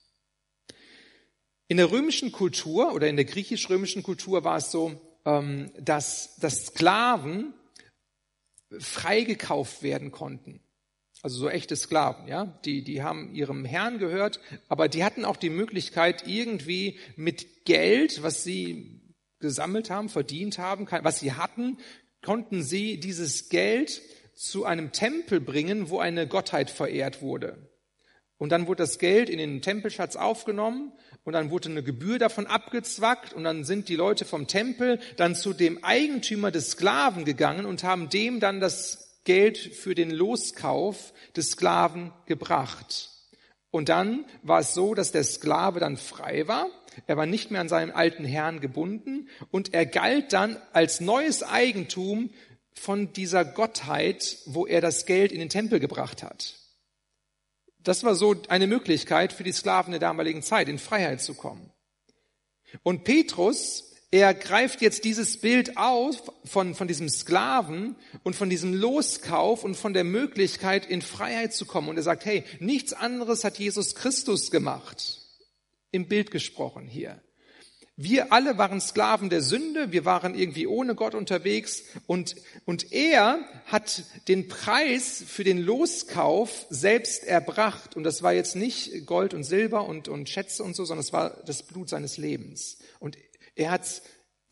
In 1.69 1.77
der 1.77 1.89
römischen 1.89 2.33
Kultur 2.33 2.93
oder 2.93 3.07
in 3.07 3.15
der 3.15 3.23
griechisch-römischen 3.23 4.03
Kultur 4.03 4.43
war 4.43 4.57
es 4.57 4.71
so, 4.71 5.06
ähm, 5.27 5.71
dass, 5.77 6.37
dass 6.37 6.67
Sklaven 6.67 7.53
freigekauft 8.79 9.83
werden 9.83 10.11
konnten. 10.11 10.61
Also 11.21 11.37
so 11.39 11.49
echte 11.49 11.75
Sklaven, 11.75 12.27
ja. 12.27 12.45
Die, 12.63 12.83
die 12.83 13.03
haben 13.03 13.35
ihrem 13.35 13.65
Herrn 13.65 13.99
gehört, 13.99 14.39
aber 14.69 14.87
die 14.87 15.03
hatten 15.03 15.25
auch 15.25 15.35
die 15.35 15.49
Möglichkeit, 15.49 16.27
irgendwie 16.27 16.99
mit 17.17 17.65
Geld, 17.65 18.23
was 18.23 18.43
sie 18.43 19.01
gesammelt 19.39 19.89
haben, 19.89 20.07
verdient 20.09 20.59
haben, 20.59 20.87
was 21.03 21.19
sie 21.19 21.33
hatten, 21.33 21.77
konnten 22.23 22.63
sie 22.63 22.99
dieses 22.99 23.49
Geld 23.49 24.01
zu 24.33 24.63
einem 24.63 24.91
Tempel 24.93 25.41
bringen, 25.41 25.89
wo 25.89 25.99
eine 25.99 26.27
Gottheit 26.27 26.69
verehrt 26.69 27.21
wurde. 27.21 27.66
Und 28.37 28.49
dann 28.51 28.67
wurde 28.67 28.83
das 28.83 28.99
Geld 28.99 29.29
in 29.29 29.39
den 29.39 29.61
Tempelschatz 29.61 30.15
aufgenommen 30.15 30.91
und 31.23 31.33
dann 31.33 31.49
wurde 31.49 31.69
eine 31.69 31.81
Gebühr 31.81 32.19
davon 32.19 32.45
abgezwackt 32.45 33.33
und 33.33 33.43
dann 33.43 33.63
sind 33.63 33.89
die 33.89 33.95
Leute 33.95 34.25
vom 34.25 34.47
Tempel 34.47 34.99
dann 35.15 35.33
zu 35.35 35.53
dem 35.53 35.83
Eigentümer 35.83 36.51
des 36.51 36.71
Sklaven 36.71 37.25
gegangen 37.25 37.65
und 37.65 37.83
haben 37.83 38.09
dem 38.09 38.39
dann 38.39 38.59
das 38.59 39.21
Geld 39.23 39.57
für 39.57 39.95
den 39.95 40.11
Loskauf 40.11 41.13
des 41.35 41.51
Sklaven 41.51 42.13
gebracht. 42.27 43.09
Und 43.71 43.89
dann 43.89 44.25
war 44.43 44.59
es 44.59 44.73
so, 44.73 44.93
dass 44.93 45.11
der 45.11 45.23
Sklave 45.23 45.79
dann 45.79 45.97
frei 45.97 46.47
war. 46.47 46.67
Er 47.07 47.17
war 47.17 47.25
nicht 47.25 47.51
mehr 47.51 47.61
an 47.61 47.69
seinen 47.69 47.91
alten 47.91 48.23
Herrn 48.23 48.61
gebunden 48.61 49.29
und 49.51 49.73
er 49.73 49.85
galt 49.85 50.31
dann 50.31 50.57
als 50.73 51.01
neues 51.01 51.43
Eigentum 51.43 52.29
von 52.73 53.11
dieser 53.13 53.43
Gottheit, 53.43 54.37
wo 54.45 54.65
er 54.65 54.81
das 54.81 55.05
Geld 55.05 55.31
in 55.31 55.39
den 55.39 55.49
Tempel 55.49 55.79
gebracht 55.79 56.23
hat. 56.23 56.55
Das 57.87 58.03
war 58.03 58.15
so 58.15 58.35
eine 58.49 58.67
Möglichkeit 58.67 59.31
für 59.31 59.45
die 59.45 59.53
Sklaven 59.53 59.91
der 59.91 60.01
damaligen 60.01 60.43
Zeit, 60.43 60.67
in 60.67 60.77
Freiheit 60.77 61.21
zu 61.21 61.35
kommen. 61.35 61.71
Und 62.83 63.05
Petrus, 63.05 63.93
er 64.11 64.33
greift 64.33 64.81
jetzt 64.81 65.05
dieses 65.05 65.39
Bild 65.39 65.77
auf 65.77 66.29
von, 66.43 66.75
von 66.75 66.89
diesem 66.89 67.07
Sklaven 67.07 67.95
und 68.23 68.35
von 68.35 68.49
diesem 68.49 68.73
Loskauf 68.73 69.63
und 69.63 69.75
von 69.75 69.93
der 69.93 70.03
Möglichkeit, 70.03 70.85
in 70.85 71.01
Freiheit 71.01 71.53
zu 71.53 71.65
kommen. 71.65 71.87
Und 71.87 71.95
er 71.95 72.03
sagt, 72.03 72.25
hey, 72.25 72.43
nichts 72.59 72.91
anderes 72.91 73.45
hat 73.45 73.57
Jesus 73.57 73.95
Christus 73.95 74.51
gemacht. 74.51 75.21
Im 75.91 76.09
Bild 76.09 76.29
gesprochen 76.29 76.87
hier. 76.87 77.21
Wir 77.99 78.31
alle 78.31 78.59
waren 78.59 78.79
Sklaven 78.79 79.31
der 79.31 79.41
Sünde, 79.41 79.91
wir 79.91 80.05
waren 80.05 80.35
irgendwie 80.35 80.67
ohne 80.67 80.93
Gott 80.93 81.15
unterwegs 81.15 81.81
und, 82.05 82.35
und 82.65 82.91
er 82.91 83.39
hat 83.65 84.03
den 84.27 84.47
Preis 84.47 85.23
für 85.27 85.43
den 85.43 85.57
Loskauf 85.57 86.67
selbst 86.69 87.23
erbracht. 87.23 87.95
Und 87.95 88.03
das 88.03 88.21
war 88.21 88.33
jetzt 88.33 88.55
nicht 88.55 89.07
Gold 89.07 89.33
und 89.33 89.43
Silber 89.43 89.87
und, 89.87 90.09
und 90.09 90.29
Schätze 90.29 90.63
und 90.63 90.75
so, 90.75 90.85
sondern 90.85 91.03
es 91.03 91.11
war 91.11 91.41
das 91.47 91.63
Blut 91.63 91.89
seines 91.89 92.17
Lebens. 92.17 92.77
Und 92.99 93.17
er 93.55 93.71
hat 93.71 94.03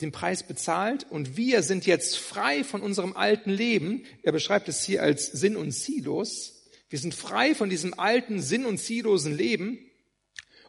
den 0.02 0.12
Preis 0.12 0.42
bezahlt 0.42 1.06
und 1.12 1.38
wir 1.38 1.62
sind 1.62 1.86
jetzt 1.86 2.18
frei 2.18 2.64
von 2.64 2.82
unserem 2.82 3.16
alten 3.16 3.52
Leben. 3.52 4.06
Er 4.24 4.32
beschreibt 4.32 4.70
es 4.70 4.84
hier 4.84 5.04
als 5.04 5.28
Sinn 5.28 5.56
und 5.56 5.72
Ziellos. 5.72 6.64
Wir 6.90 6.98
sind 6.98 7.14
frei 7.14 7.54
von 7.54 7.70
diesem 7.70 7.94
alten, 8.00 8.42
sinn- 8.42 8.66
und 8.66 8.80
ziellosen 8.80 9.38
Leben 9.38 9.78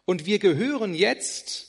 und 0.05 0.27
wir 0.27 0.37
gehören 0.37 0.93
jetzt 0.93 1.66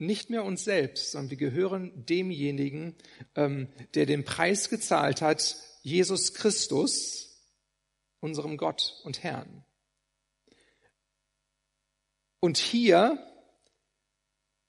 nicht 0.00 0.30
mehr 0.30 0.44
uns 0.44 0.64
selbst, 0.64 1.12
sondern 1.12 1.30
wir 1.30 1.36
gehören 1.36 2.06
demjenigen, 2.06 2.96
ähm, 3.34 3.68
der 3.94 4.06
den 4.06 4.24
Preis 4.24 4.70
gezahlt 4.70 5.20
hat, 5.20 5.56
Jesus 5.82 6.34
Christus, 6.34 7.38
unserem 8.20 8.56
Gott 8.56 9.00
und 9.04 9.22
Herrn. 9.22 9.64
Und 12.40 12.56
hier 12.56 13.18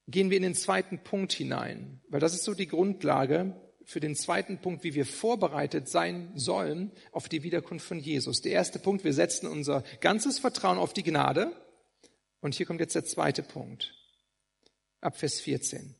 gehen 0.08 0.30
wir 0.30 0.36
in 0.36 0.42
den 0.42 0.54
zweiten 0.54 1.02
Punkt 1.02 1.32
hinein, 1.32 2.02
weil 2.08 2.20
das 2.20 2.34
ist 2.34 2.44
so 2.44 2.54
die 2.54 2.66
Grundlage 2.66 3.58
für 3.84 4.00
den 4.00 4.14
zweiten 4.14 4.58
Punkt, 4.58 4.84
wie 4.84 4.94
wir 4.94 5.06
vorbereitet 5.06 5.88
sein 5.88 6.32
sollen 6.34 6.92
auf 7.10 7.28
die 7.28 7.42
Wiederkunft 7.42 7.86
von 7.86 7.98
Jesus. 7.98 8.42
Der 8.42 8.52
erste 8.52 8.78
Punkt, 8.78 9.04
wir 9.04 9.14
setzen 9.14 9.46
unser 9.46 9.82
ganzes 10.00 10.38
Vertrauen 10.38 10.78
auf 10.78 10.92
die 10.92 11.02
Gnade. 11.02 11.52
Und 12.40 12.54
hier 12.54 12.66
kommt 12.66 12.80
jetzt 12.80 12.94
der 12.94 13.04
zweite 13.04 13.42
Punkt 13.42 13.94
ab 15.02 15.18
Vers 15.18 15.40
14. 15.40 15.94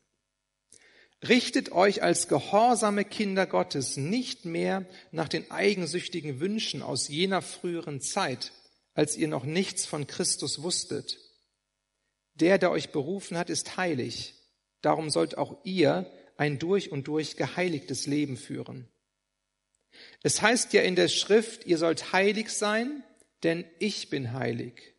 Richtet 1.27 1.71
euch 1.71 2.03
als 2.03 2.27
gehorsame 2.27 3.05
Kinder 3.05 3.45
Gottes 3.45 3.95
nicht 3.95 4.45
mehr 4.45 4.85
nach 5.11 5.29
den 5.29 5.49
eigensüchtigen 5.51 6.39
Wünschen 6.39 6.81
aus 6.81 7.07
jener 7.07 7.41
früheren 7.41 8.01
Zeit, 8.01 8.51
als 8.93 9.15
ihr 9.15 9.27
noch 9.27 9.45
nichts 9.45 9.85
von 9.85 10.05
Christus 10.05 10.63
wusstet. 10.63 11.17
Der, 12.35 12.57
der 12.57 12.71
euch 12.71 12.91
berufen 12.91 13.37
hat, 13.37 13.49
ist 13.49 13.77
heilig. 13.77 14.35
Darum 14.81 15.09
sollt 15.09 15.37
auch 15.37 15.63
ihr 15.63 16.11
ein 16.35 16.59
durch 16.59 16.91
und 16.91 17.07
durch 17.07 17.37
geheiligtes 17.37 18.05
Leben 18.05 18.35
führen. 18.35 18.89
Es 20.23 20.41
heißt 20.41 20.73
ja 20.73 20.81
in 20.81 20.95
der 20.95 21.07
Schrift, 21.07 21.65
ihr 21.65 21.77
sollt 21.77 22.11
heilig 22.11 22.49
sein, 22.49 23.03
denn 23.43 23.65
ich 23.79 24.09
bin 24.09 24.33
heilig. 24.33 24.92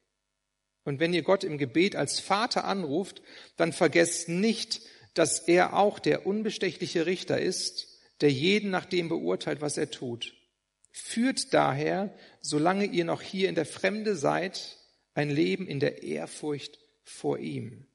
Und 0.85 1.01
wenn 1.01 1.15
ihr 1.15 1.23
Gott 1.23 1.45
im 1.45 1.59
Gebet 1.59 1.97
als 1.97 2.21
Vater 2.21 2.65
anruft, 2.65 3.23
dann 3.57 3.73
vergesst 3.73 4.29
nicht, 4.29 4.83
dass 5.15 5.41
er 5.41 5.75
auch 5.75 5.99
der 5.99 6.27
unbestechliche 6.27 7.07
Richter 7.07 7.41
ist, 7.41 7.89
der 8.21 8.31
jeden 8.31 8.71
nach 8.71 8.85
dem 8.85 9.09
beurteilt, 9.09 9.61
was 9.61 9.77
er 9.77 9.91
tut. 9.91 10.35
Führt 10.93 11.53
daher, 11.55 12.15
solange 12.41 12.85
ihr 12.85 13.05
noch 13.05 13.23
hier 13.23 13.49
in 13.49 13.55
der 13.55 13.67
Fremde 13.67 14.15
seid, 14.15 14.79
ein 15.15 15.31
Leben 15.31 15.67
in 15.67 15.81
der 15.81 16.03
Ehrfurcht 16.03 16.79
vor 17.03 17.39
ihm. 17.39 17.87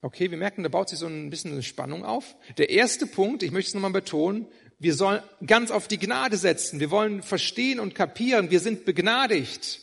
Okay, 0.00 0.30
wir 0.30 0.38
merken, 0.38 0.62
da 0.62 0.68
baut 0.68 0.90
sich 0.90 0.98
so 0.98 1.06
ein 1.06 1.30
bisschen 1.30 1.52
eine 1.52 1.62
Spannung 1.62 2.04
auf. 2.04 2.36
Der 2.56 2.70
erste 2.70 3.06
Punkt, 3.06 3.42
ich 3.42 3.50
möchte 3.50 3.70
es 3.70 3.74
nochmal 3.74 3.90
betonen, 3.90 4.46
wir 4.78 4.94
sollen 4.94 5.22
ganz 5.44 5.72
auf 5.72 5.88
die 5.88 5.98
Gnade 5.98 6.36
setzen. 6.36 6.78
Wir 6.78 6.92
wollen 6.92 7.22
verstehen 7.22 7.80
und 7.80 7.96
kapieren, 7.96 8.50
wir 8.50 8.60
sind 8.60 8.84
begnadigt. 8.84 9.80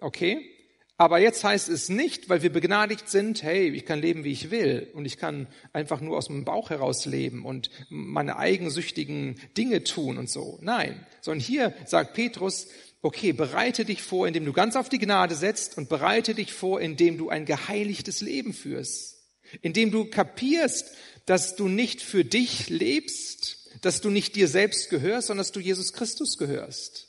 Okay? 0.00 0.54
Aber 1.00 1.20
jetzt 1.20 1.44
heißt 1.44 1.68
es 1.68 1.88
nicht, 1.88 2.28
weil 2.28 2.42
wir 2.42 2.50
begnadigt 2.50 3.08
sind, 3.08 3.44
hey, 3.44 3.68
ich 3.68 3.86
kann 3.86 4.00
leben, 4.00 4.24
wie 4.24 4.32
ich 4.32 4.50
will 4.50 4.90
und 4.94 5.04
ich 5.04 5.16
kann 5.16 5.46
einfach 5.72 6.00
nur 6.00 6.16
aus 6.16 6.26
dem 6.26 6.44
Bauch 6.44 6.70
heraus 6.70 7.06
leben 7.06 7.44
und 7.44 7.70
meine 7.88 8.36
eigensüchtigen 8.36 9.40
Dinge 9.56 9.84
tun 9.84 10.18
und 10.18 10.28
so. 10.28 10.58
Nein, 10.60 11.06
sondern 11.20 11.38
hier 11.40 11.72
sagt 11.86 12.14
Petrus, 12.14 12.66
okay, 13.00 13.32
bereite 13.32 13.84
dich 13.84 14.02
vor, 14.02 14.26
indem 14.26 14.44
du 14.44 14.52
ganz 14.52 14.74
auf 14.74 14.88
die 14.88 14.98
Gnade 14.98 15.36
setzt 15.36 15.78
und 15.78 15.88
bereite 15.88 16.34
dich 16.34 16.52
vor, 16.52 16.80
indem 16.80 17.16
du 17.16 17.28
ein 17.28 17.44
geheiligtes 17.44 18.20
Leben 18.20 18.52
führst, 18.52 19.22
indem 19.62 19.92
du 19.92 20.06
kapierst, 20.06 20.96
dass 21.26 21.54
du 21.54 21.68
nicht 21.68 22.02
für 22.02 22.24
dich 22.24 22.70
lebst, 22.70 23.68
dass 23.82 24.00
du 24.00 24.10
nicht 24.10 24.34
dir 24.34 24.48
selbst 24.48 24.90
gehörst, 24.90 25.28
sondern 25.28 25.44
dass 25.44 25.52
du 25.52 25.60
Jesus 25.60 25.92
Christus 25.92 26.38
gehörst. 26.38 27.07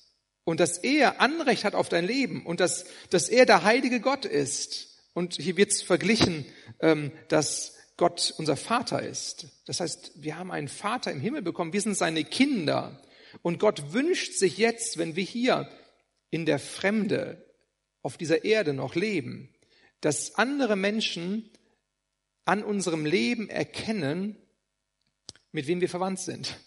Und 0.49 0.59
dass 0.59 0.79
er 0.79 1.21
Anrecht 1.21 1.63
hat 1.63 1.75
auf 1.75 1.89
dein 1.89 2.07
Leben 2.07 2.43
und 2.43 2.59
dass, 2.59 2.85
dass 3.12 3.29
er 3.29 3.45
der 3.45 3.63
heilige 3.63 3.99
Gott 3.99 4.25
ist. 4.25 4.97
Und 5.13 5.35
hier 5.35 5.57
wird's 5.57 5.83
verglichen, 5.83 6.43
ähm, 6.79 7.12
dass 7.27 7.75
Gott 7.97 8.33
unser 8.35 8.57
Vater 8.57 9.03
ist. 9.03 9.45
Das 9.67 9.79
heißt, 9.79 10.13
wir 10.15 10.39
haben 10.39 10.49
einen 10.49 10.67
Vater 10.67 11.12
im 11.12 11.21
Himmel 11.21 11.43
bekommen, 11.43 11.71
wir 11.71 11.81
sind 11.81 11.95
seine 11.95 12.23
Kinder. 12.23 12.99
Und 13.43 13.59
Gott 13.59 13.93
wünscht 13.93 14.33
sich 14.33 14.57
jetzt, 14.57 14.97
wenn 14.97 15.15
wir 15.15 15.23
hier 15.23 15.69
in 16.31 16.47
der 16.47 16.57
Fremde 16.57 17.45
auf 18.01 18.17
dieser 18.17 18.43
Erde 18.43 18.73
noch 18.73 18.95
leben, 18.95 19.53
dass 20.01 20.33
andere 20.33 20.75
Menschen 20.75 21.51
an 22.45 22.63
unserem 22.63 23.05
Leben 23.05 23.51
erkennen, 23.51 24.35
mit 25.51 25.67
wem 25.67 25.79
wir 25.79 25.89
verwandt 25.89 26.21
sind. 26.21 26.59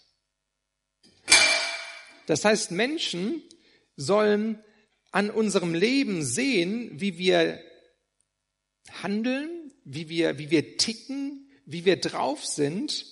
Das 2.27 2.45
heißt, 2.45 2.71
Menschen 2.71 3.43
sollen 3.95 4.63
an 5.11 5.29
unserem 5.29 5.73
Leben 5.73 6.23
sehen, 6.23 6.99
wie 6.99 7.17
wir 7.17 7.59
handeln, 8.89 9.71
wie 9.85 10.09
wir, 10.09 10.37
wie 10.39 10.49
wir 10.49 10.77
ticken, 10.77 11.51
wie 11.65 11.85
wir 11.85 11.99
drauf 11.99 12.45
sind, 12.45 13.05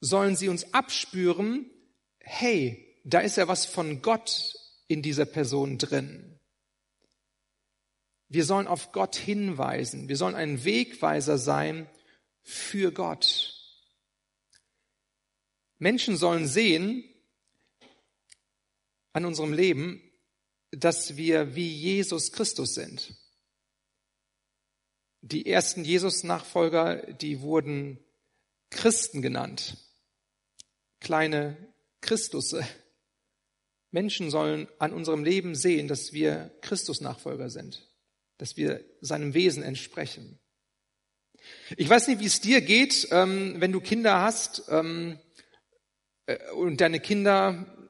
sollen 0.00 0.36
sie 0.36 0.48
uns 0.48 0.74
abspüren, 0.74 1.70
hey, 2.18 2.98
da 3.04 3.20
ist 3.20 3.36
ja 3.36 3.48
was 3.48 3.64
von 3.66 4.02
Gott 4.02 4.54
in 4.88 5.02
dieser 5.02 5.24
Person 5.24 5.78
drin. 5.78 6.38
Wir 8.28 8.44
sollen 8.44 8.66
auf 8.66 8.92
Gott 8.92 9.16
hinweisen. 9.16 10.08
Wir 10.08 10.16
sollen 10.16 10.34
ein 10.34 10.64
Wegweiser 10.64 11.38
sein 11.38 11.88
für 12.42 12.92
Gott. 12.92 13.54
Menschen 15.78 16.16
sollen 16.16 16.46
sehen 16.46 17.04
an 19.14 19.24
unserem 19.24 19.54
Leben, 19.54 20.02
dass 20.70 21.16
wir 21.16 21.54
wie 21.54 21.72
Jesus 21.72 22.32
Christus 22.32 22.74
sind. 22.74 23.14
Die 25.22 25.46
ersten 25.46 25.84
Jesus-Nachfolger, 25.84 27.14
die 27.14 27.40
wurden 27.40 27.98
Christen 28.70 29.22
genannt. 29.22 29.78
Kleine 31.00 31.56
Christusse. 32.02 32.66
Menschen 33.90 34.30
sollen 34.30 34.68
an 34.78 34.92
unserem 34.92 35.24
Leben 35.24 35.54
sehen, 35.54 35.88
dass 35.88 36.12
wir 36.12 36.50
Christus-Nachfolger 36.60 37.48
sind, 37.48 37.88
dass 38.38 38.56
wir 38.56 38.84
seinem 39.00 39.32
Wesen 39.32 39.62
entsprechen. 39.62 40.40
Ich 41.76 41.88
weiß 41.88 42.08
nicht, 42.08 42.20
wie 42.20 42.26
es 42.26 42.40
dir 42.40 42.60
geht, 42.60 43.08
ähm, 43.12 43.60
wenn 43.60 43.70
du 43.70 43.80
Kinder 43.80 44.20
hast 44.20 44.64
ähm, 44.68 45.18
äh, 46.26 46.50
und 46.52 46.80
deine 46.80 47.00
Kinder, 47.00 47.83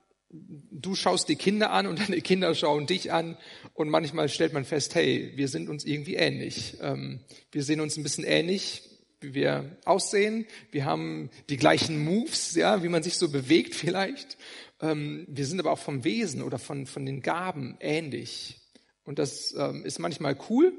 du 0.71 0.95
schaust 0.95 1.29
die 1.29 1.37
Kinder 1.37 1.71
an 1.71 1.87
und 1.87 1.99
deine 2.09 2.21
Kinder 2.21 2.55
schauen 2.55 2.87
dich 2.87 3.13
an 3.13 3.37
und 3.75 3.89
manchmal 3.89 4.29
stellt 4.29 4.53
man 4.53 4.65
fest, 4.65 4.95
hey, 4.95 5.33
wir 5.37 5.49
sind 5.49 5.69
uns 5.69 5.85
irgendwie 5.85 6.15
ähnlich. 6.15 6.79
Ähm, 6.81 7.21
wir 7.53 7.63
sehen 7.63 7.81
uns 7.81 7.97
ein 7.97 8.03
bisschen 8.03 8.25
ähnlich, 8.25 8.83
wie 9.21 9.35
wir 9.35 9.77
aussehen. 9.85 10.47
Wir 10.71 10.85
haben 10.85 11.31
die 11.49 11.57
gleichen 11.57 12.05
Moves, 12.05 12.55
ja, 12.55 12.83
wie 12.83 12.89
man 12.89 13.03
sich 13.03 13.17
so 13.17 13.31
bewegt 13.31 13.75
vielleicht. 13.75 14.37
Ähm, 14.81 15.27
wir 15.29 15.47
sind 15.47 15.61
aber 15.61 15.73
auch 15.73 15.79
vom 15.79 16.05
Wesen 16.05 16.43
oder 16.43 16.59
von, 16.59 16.87
von 16.87 17.07
den 17.07 17.21
Gaben 17.21 17.77
ähnlich. 17.81 18.61
Und 19.05 19.19
das 19.19 19.55
ähm, 19.57 19.85
ist 19.85 19.99
manchmal 19.99 20.37
cool, 20.49 20.73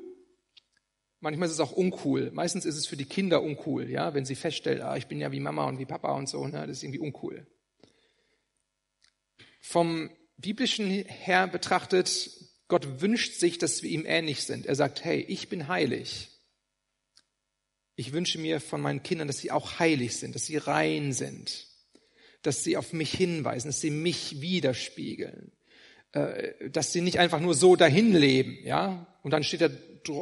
manchmal 1.19 1.47
ist 1.47 1.53
es 1.53 1.59
auch 1.59 1.71
uncool. 1.71 2.31
Meistens 2.31 2.65
ist 2.65 2.75
es 2.75 2.87
für 2.87 2.97
die 2.97 3.05
Kinder 3.05 3.41
uncool, 3.41 3.89
ja, 3.89 4.13
wenn 4.13 4.25
sie 4.25 4.35
feststellen, 4.35 4.81
ah, 4.81 4.97
ich 4.97 5.07
bin 5.07 5.19
ja 5.19 5.31
wie 5.31 5.39
Mama 5.39 5.65
und 5.67 5.79
wie 5.79 5.85
Papa 5.85 6.11
und 6.13 6.27
so, 6.27 6.45
ne, 6.47 6.65
das 6.67 6.77
ist 6.77 6.83
irgendwie 6.83 6.99
uncool. 6.99 7.47
Vom 9.67 10.09
biblischen 10.37 10.89
her 10.89 11.47
betrachtet, 11.47 12.29
Gott 12.67 13.01
wünscht 13.01 13.33
sich, 13.33 13.57
dass 13.57 13.83
wir 13.83 13.89
ihm 13.89 14.05
ähnlich 14.05 14.43
sind. 14.43 14.65
Er 14.65 14.75
sagt, 14.75 15.03
hey, 15.03 15.21
ich 15.21 15.49
bin 15.49 15.67
heilig. 15.67 16.29
Ich 17.95 18.11
wünsche 18.11 18.39
mir 18.39 18.59
von 18.59 18.81
meinen 18.81 19.03
Kindern, 19.03 19.27
dass 19.27 19.37
sie 19.37 19.51
auch 19.51 19.79
heilig 19.79 20.17
sind, 20.17 20.35
dass 20.35 20.45
sie 20.45 20.57
rein 20.57 21.13
sind 21.13 21.67
dass 22.45 22.63
sie 22.63 22.77
auf 22.77 22.93
mich 22.93 23.11
hinweisen, 23.11 23.67
dass 23.67 23.81
sie 23.81 23.89
mich 23.89 24.41
widerspiegeln, 24.41 25.51
äh, 26.11 26.69
dass 26.69 26.93
sie 26.93 27.01
nicht 27.01 27.19
einfach 27.19 27.39
nur 27.39 27.55
so 27.55 27.75
dahin 27.75 28.13
leben, 28.13 28.57
ja, 28.63 29.07
und 29.23 29.31
dann 29.31 29.43
steht 29.43 29.61
da 29.61 29.69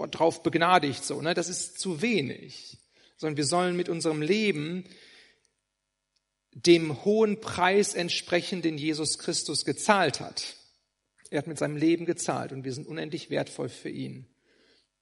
drauf 0.08 0.44
begnadigt 0.44 1.04
so, 1.04 1.22
ne, 1.22 1.34
das 1.34 1.50
ist 1.50 1.80
zu 1.80 2.02
wenig, 2.02 2.78
sondern 3.18 3.38
wir 3.38 3.46
sollen 3.46 3.76
mit 3.76 3.90
unserem 3.90 4.22
Leben 4.22 4.86
dem 6.56 7.04
hohen 7.04 7.42
Preis 7.42 7.94
entsprechen, 7.94 8.62
den 8.62 8.78
Jesus 8.78 9.18
Christus 9.18 9.66
gezahlt 9.66 10.20
hat. 10.20 10.56
Er 11.30 11.40
hat 11.40 11.48
mit 11.48 11.58
seinem 11.58 11.78
Leben 11.78 12.06
gezahlt 12.06 12.52
und 12.52 12.64
wir 12.64 12.74
sind 12.74 12.88
unendlich 12.88 13.30
wertvoll 13.30 13.70
für 13.70 13.90
ihn. 13.90 14.28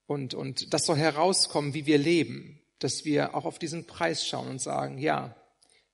Und, 0.05 0.33
und 0.33 0.73
das 0.73 0.85
soll 0.85 0.97
herauskommen, 0.97 1.73
wie 1.73 1.85
wir 1.85 1.97
leben, 1.97 2.61
dass 2.79 3.05
wir 3.05 3.35
auch 3.35 3.45
auf 3.45 3.59
diesen 3.59 3.85
Preis 3.85 4.25
schauen 4.25 4.49
und 4.49 4.61
sagen, 4.61 4.97
ja, 4.97 5.35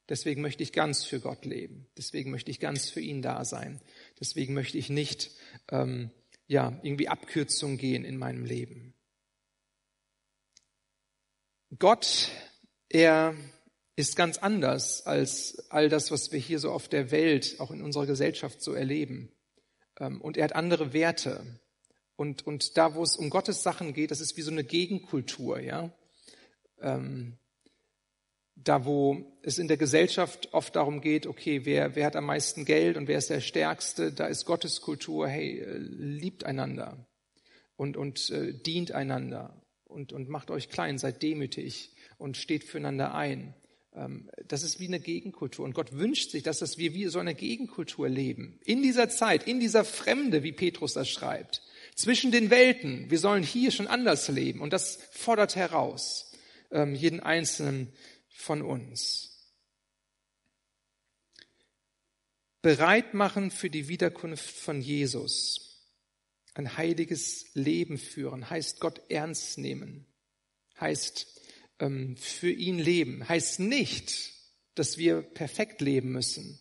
Deswegen 0.09 0.41
möchte 0.41 0.63
ich 0.63 0.71
ganz 0.71 1.03
für 1.03 1.19
Gott 1.19 1.45
leben. 1.45 1.87
Deswegen 1.97 2.31
möchte 2.31 2.49
ich 2.49 2.59
ganz 2.59 2.89
für 2.89 3.01
ihn 3.01 3.21
da 3.21 3.43
sein. 3.43 3.81
Deswegen 4.19 4.53
möchte 4.53 4.77
ich 4.77 4.89
nicht 4.89 5.31
ähm, 5.69 6.11
ja 6.47 6.79
irgendwie 6.81 7.09
Abkürzungen 7.09 7.77
gehen 7.77 8.05
in 8.05 8.17
meinem 8.17 8.45
Leben. 8.45 8.93
Gott, 11.77 12.29
er 12.87 13.35
ist 13.97 14.15
ganz 14.15 14.37
anders 14.37 15.05
als 15.07 15.69
all 15.69 15.89
das, 15.89 16.11
was 16.11 16.31
wir 16.31 16.39
hier 16.39 16.59
so 16.59 16.71
auf 16.71 16.87
der 16.87 17.09
Welt, 17.09 17.55
auch 17.59 17.71
in 17.71 17.81
unserer 17.81 18.05
Gesellschaft 18.05 18.61
so 18.61 18.73
erleben. 18.73 19.31
Ähm, 19.99 20.21
und 20.21 20.37
er 20.37 20.45
hat 20.45 20.55
andere 20.55 20.93
Werte. 20.93 21.43
Und, 22.15 22.45
und 22.45 22.77
da, 22.77 22.93
wo 22.93 23.01
es 23.03 23.17
um 23.17 23.31
Gottes 23.31 23.63
Sachen 23.63 23.93
geht, 23.93 24.11
das 24.11 24.21
ist 24.21 24.37
wie 24.37 24.43
so 24.43 24.51
eine 24.51 24.63
Gegenkultur, 24.63 25.59
ja. 25.59 25.91
Ähm, 26.79 27.39
da 28.53 28.85
wo 28.85 29.39
es 29.41 29.57
in 29.57 29.67
der 29.67 29.77
Gesellschaft 29.77 30.53
oft 30.53 30.75
darum 30.75 31.01
geht, 31.01 31.25
okay, 31.25 31.65
wer, 31.65 31.95
wer 31.95 32.05
hat 32.05 32.15
am 32.15 32.25
meisten 32.25 32.65
Geld 32.65 32.97
und 32.97 33.07
wer 33.07 33.17
ist 33.17 33.31
der 33.31 33.41
Stärkste, 33.41 34.11
da 34.11 34.27
ist 34.27 34.45
Gottes 34.45 34.81
Kultur, 34.81 35.27
hey, 35.27 35.59
äh, 35.59 35.77
liebt 35.77 36.43
einander 36.43 37.07
und, 37.75 37.97
und 37.97 38.29
äh, 38.29 38.53
dient 38.53 38.91
einander 38.91 39.59
und, 39.85 40.13
und 40.13 40.29
macht 40.29 40.51
euch 40.51 40.69
klein, 40.69 40.99
seid 40.99 41.23
demütig 41.23 41.95
und 42.19 42.37
steht 42.37 42.63
füreinander 42.63 43.15
ein. 43.15 43.55
Ähm, 43.97 44.29
das 44.47 44.63
ist 44.63 44.79
wie 44.79 44.87
eine 44.87 44.99
Gegenkultur. 44.99 45.65
Und 45.65 45.73
Gott 45.73 45.93
wünscht 45.93 46.31
sich, 46.31 46.43
dass 46.43 46.59
das 46.59 46.77
wir 46.77 46.93
wie 46.93 47.07
so 47.07 47.19
eine 47.19 47.35
Gegenkultur 47.35 48.07
leben. 48.07 48.59
In 48.63 48.83
dieser 48.83 49.09
Zeit, 49.09 49.47
in 49.47 49.59
dieser 49.59 49.83
Fremde, 49.83 50.43
wie 50.43 50.51
Petrus 50.51 50.93
das 50.93 51.09
schreibt. 51.09 51.61
Zwischen 51.95 52.31
den 52.31 52.49
Welten. 52.49 53.09
Wir 53.09 53.19
sollen 53.19 53.43
hier 53.43 53.71
schon 53.71 53.87
anders 53.87 54.27
leben. 54.27 54.61
Und 54.61 54.71
das 54.71 54.99
fordert 55.11 55.55
heraus, 55.55 56.31
ähm, 56.71 56.93
jeden 56.93 57.19
Einzelnen 57.19 57.91
von 58.29 58.61
uns. 58.61 59.33
Bereit 62.61 63.13
machen 63.13 63.49
für 63.49 63.69
die 63.69 63.87
Wiederkunft 63.87 64.49
von 64.49 64.81
Jesus. 64.81 65.67
Ein 66.53 66.75
heiliges 66.75 67.45
Leben 67.53 67.97
führen 67.97 68.49
heißt 68.49 68.79
Gott 68.79 69.01
ernst 69.09 69.57
nehmen, 69.57 70.05
heißt 70.79 71.27
für 71.79 72.51
ihn 72.51 72.79
leben, 72.79 73.27
heißt 73.27 73.59
nicht, 73.59 74.33
dass 74.75 74.97
wir 74.97 75.21
perfekt 75.21 75.81
leben 75.81 76.11
müssen. 76.11 76.59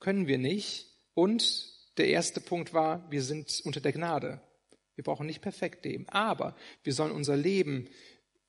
Können 0.00 0.26
wir 0.26 0.38
nicht. 0.38 0.86
Und 1.14 1.72
der 1.96 2.08
erste 2.08 2.40
Punkt 2.40 2.72
war, 2.72 3.10
wir 3.10 3.22
sind 3.22 3.60
unter 3.64 3.80
der 3.80 3.92
Gnade. 3.92 4.40
Wir 4.94 5.04
brauchen 5.04 5.26
nicht 5.26 5.42
perfekt 5.42 5.84
leben, 5.84 6.08
aber 6.08 6.56
wir 6.82 6.92
sollen 6.92 7.12
unser 7.12 7.36
Leben 7.36 7.88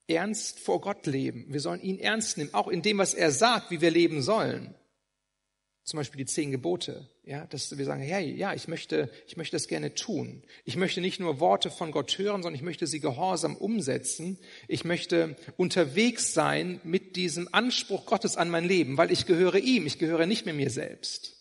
ernst 0.08 0.60
vor 0.60 0.82
Gott 0.82 1.06
leben. 1.06 1.46
Wir 1.50 1.60
sollen 1.60 1.82
ihn 1.82 2.00
ernst 2.00 2.38
nehmen, 2.38 2.54
auch 2.54 2.68
in 2.68 2.82
dem, 2.82 2.98
was 2.98 3.14
er 3.14 3.32
sagt, 3.32 3.72
wie 3.72 3.82
wir 3.82 3.92
leben 3.92 4.22
sollen. 4.22 4.74
Zum 5.84 5.98
Beispiel 5.98 6.20
die 6.20 6.32
zehn 6.32 6.52
Gebote, 6.52 7.10
ja, 7.28 7.46
dass 7.46 7.78
wir 7.78 7.86
sagen, 7.86 8.02
hey, 8.02 8.34
ja, 8.34 8.54
ich 8.54 8.68
möchte, 8.68 9.12
ich 9.28 9.38
möchte 9.38 9.56
das 9.56 9.68
gerne 9.68 9.94
tun. 9.94 10.44
Ich 10.66 10.76
möchte 10.76 11.02
nicht 11.02 11.20
nur 11.20 11.40
Worte 11.40 11.70
von 11.70 11.92
Gott 11.92 12.18
hören, 12.18 12.42
sondern 12.42 12.56
ich 12.56 12.62
möchte 12.62 12.88
sie 12.88 13.00
gehorsam 13.00 13.56
umsetzen. 13.56 14.38
Ich 14.68 14.86
möchte 14.86 15.36
unterwegs 15.58 16.34
sein 16.34 16.80
mit 16.84 17.16
diesem 17.16 17.54
Anspruch 17.54 18.06
Gottes 18.06 18.38
an 18.38 18.50
mein 18.50 18.66
Leben, 18.66 18.98
weil 18.98 19.12
ich 19.12 19.26
gehöre 19.26 19.58
ihm, 19.58 19.86
ich 19.86 20.00
gehöre 20.00 20.26
nicht 20.26 20.46
mehr 20.46 20.54
mir 20.54 20.70
selbst. 20.70 21.36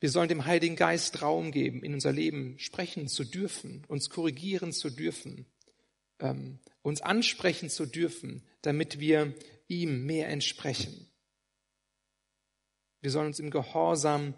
Wir 0.00 0.10
sollen 0.10 0.28
dem 0.28 0.46
Heiligen 0.46 0.74
Geist 0.74 1.22
Raum 1.22 1.52
geben, 1.52 1.84
in 1.84 1.94
unser 1.94 2.12
Leben 2.12 2.58
sprechen 2.58 3.06
zu 3.06 3.24
dürfen, 3.24 3.84
uns 3.86 4.10
korrigieren 4.10 4.72
zu 4.72 4.90
dürfen 4.90 5.46
ähm, 6.22 6.58
uns 6.82 7.02
ansprechen 7.02 7.68
zu 7.68 7.86
dürfen, 7.86 8.42
damit 8.62 9.00
wir 9.00 9.34
ihm 9.68 10.06
mehr 10.06 10.28
entsprechen. 10.28 11.08
Wir 13.02 13.10
sollen 13.10 13.26
uns 13.26 13.40
im 13.40 13.50
Gehorsam 13.50 14.34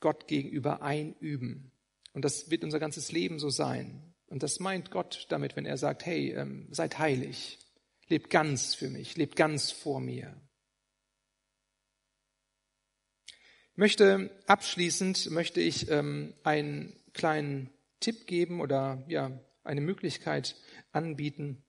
Gott 0.00 0.26
gegenüber 0.26 0.82
einüben. 0.82 1.70
Und 2.12 2.24
das 2.24 2.50
wird 2.50 2.64
unser 2.64 2.80
ganzes 2.80 3.12
Leben 3.12 3.38
so 3.38 3.50
sein. 3.50 4.14
Und 4.26 4.42
das 4.42 4.58
meint 4.58 4.90
Gott 4.90 5.26
damit, 5.28 5.54
wenn 5.54 5.66
er 5.66 5.76
sagt, 5.76 6.04
hey, 6.06 6.32
ähm, 6.32 6.66
seid 6.70 6.98
heilig, 6.98 7.58
lebt 8.08 8.30
ganz 8.30 8.74
für 8.74 8.88
mich, 8.88 9.16
lebt 9.16 9.36
ganz 9.36 9.70
vor 9.70 10.00
mir. 10.00 10.34
Ich 13.72 13.78
möchte 13.78 14.30
abschließend 14.46 15.30
möchte 15.30 15.60
ich 15.60 15.90
ähm, 15.90 16.32
einen 16.42 16.98
kleinen 17.12 17.70
Tipp 18.00 18.26
geben 18.26 18.62
oder 18.62 19.04
ja 19.08 19.38
eine 19.62 19.82
Möglichkeit 19.82 20.56
anbieten. 20.92 21.62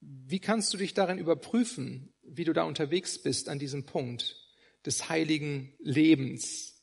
Wie 0.00 0.38
kannst 0.38 0.72
du 0.72 0.78
dich 0.78 0.94
darin 0.94 1.18
überprüfen, 1.18 2.14
wie 2.22 2.44
du 2.44 2.52
da 2.52 2.62
unterwegs 2.62 3.20
bist 3.20 3.48
an 3.48 3.58
diesem 3.58 3.84
Punkt 3.84 4.47
des 4.86 5.08
heiligen 5.08 5.74
Lebens? 5.80 6.82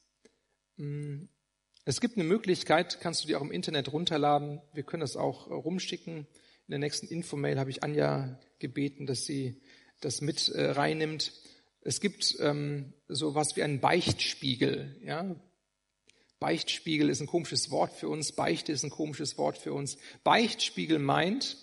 Hm, 0.78 1.30
es 1.86 2.02
gibt 2.02 2.18
eine 2.18 2.24
Möglichkeit, 2.24 3.00
kannst 3.00 3.24
du 3.24 3.28
dir 3.28 3.38
auch 3.38 3.44
im 3.44 3.52
Internet 3.52 3.94
runterladen. 3.94 4.62
Wir 4.74 4.84
können 4.84 5.02
das 5.02 5.16
auch 5.16 5.50
rumschicken. 5.52 6.18
In 6.68 6.72
der 6.72 6.80
nächsten 6.80 7.08
Infomail 7.08 7.60
habe 7.60 7.70
ich 7.70 7.84
Anja 7.84 8.40
gebeten, 8.58 9.06
dass 9.06 9.26
sie 9.26 9.62
das 10.02 10.22
mit 10.22 10.50
äh, 10.50 10.72
reinnimmt. 10.72 11.32
Es 11.82 12.02
gibt 12.02 12.38
ähm, 12.40 12.94
so 13.08 13.36
was 13.36 13.56
wie 13.56 13.62
einen 13.62 13.80
Beichtspiegel. 13.82 15.00
Ja? 15.04 15.36
Beichtspiegel 16.40 17.10
ist 17.10 17.22
ein 17.22 17.28
komisches 17.28 17.70
Wort 17.70 17.94
für 17.94 18.10
uns. 18.10 18.32
Beichte 18.32 18.72
ist 18.72 18.84
ein 18.84 18.90
komisches 18.90 19.38
Wort 19.38 19.58
für 19.58 19.74
uns. 19.74 19.98
Beichtspiegel 20.24 20.98
meint, 20.98 21.58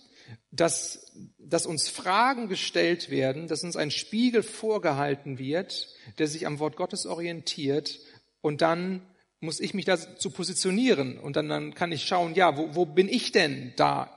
dass, 0.50 1.12
dass 1.38 1.66
uns 1.66 1.88
Fragen 1.88 2.48
gestellt 2.48 3.10
werden, 3.10 3.48
dass 3.48 3.64
uns 3.64 3.76
ein 3.76 3.90
Spiegel 3.90 4.42
vorgehalten 4.42 5.38
wird, 5.38 5.88
der 6.18 6.26
sich 6.26 6.46
am 6.46 6.58
Wort 6.58 6.76
Gottes 6.76 7.06
orientiert 7.06 7.98
und 8.40 8.60
dann 8.60 9.02
muss 9.40 9.58
ich 9.58 9.74
mich 9.74 9.84
dazu 9.84 10.30
positionieren 10.30 11.18
und 11.18 11.36
dann, 11.36 11.48
dann 11.48 11.74
kann 11.74 11.90
ich 11.90 12.04
schauen, 12.04 12.34
ja, 12.34 12.56
wo, 12.56 12.74
wo 12.74 12.86
bin 12.86 13.08
ich 13.08 13.32
denn 13.32 13.72
da 13.76 14.16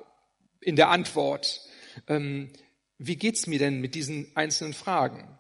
in 0.62 0.76
der 0.76 0.90
Antwort? 0.90 1.62
Ähm, 2.08 2.52
wie 2.98 3.16
geht's 3.16 3.48
mir 3.48 3.60
denn 3.60 3.82
mit 3.82 3.96
diesen 3.96 4.32
einzelnen 4.36 4.74
Fragen? 4.74 5.40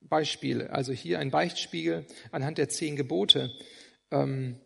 Beispiele, 0.00 0.70
also 0.70 0.92
hier 0.92 1.18
ein 1.18 1.30
Beichtspiegel 1.30 2.06
anhand 2.32 2.58
der 2.58 2.68
zehn 2.70 2.96
Gebote. 2.96 3.52
Ähm, 4.10 4.60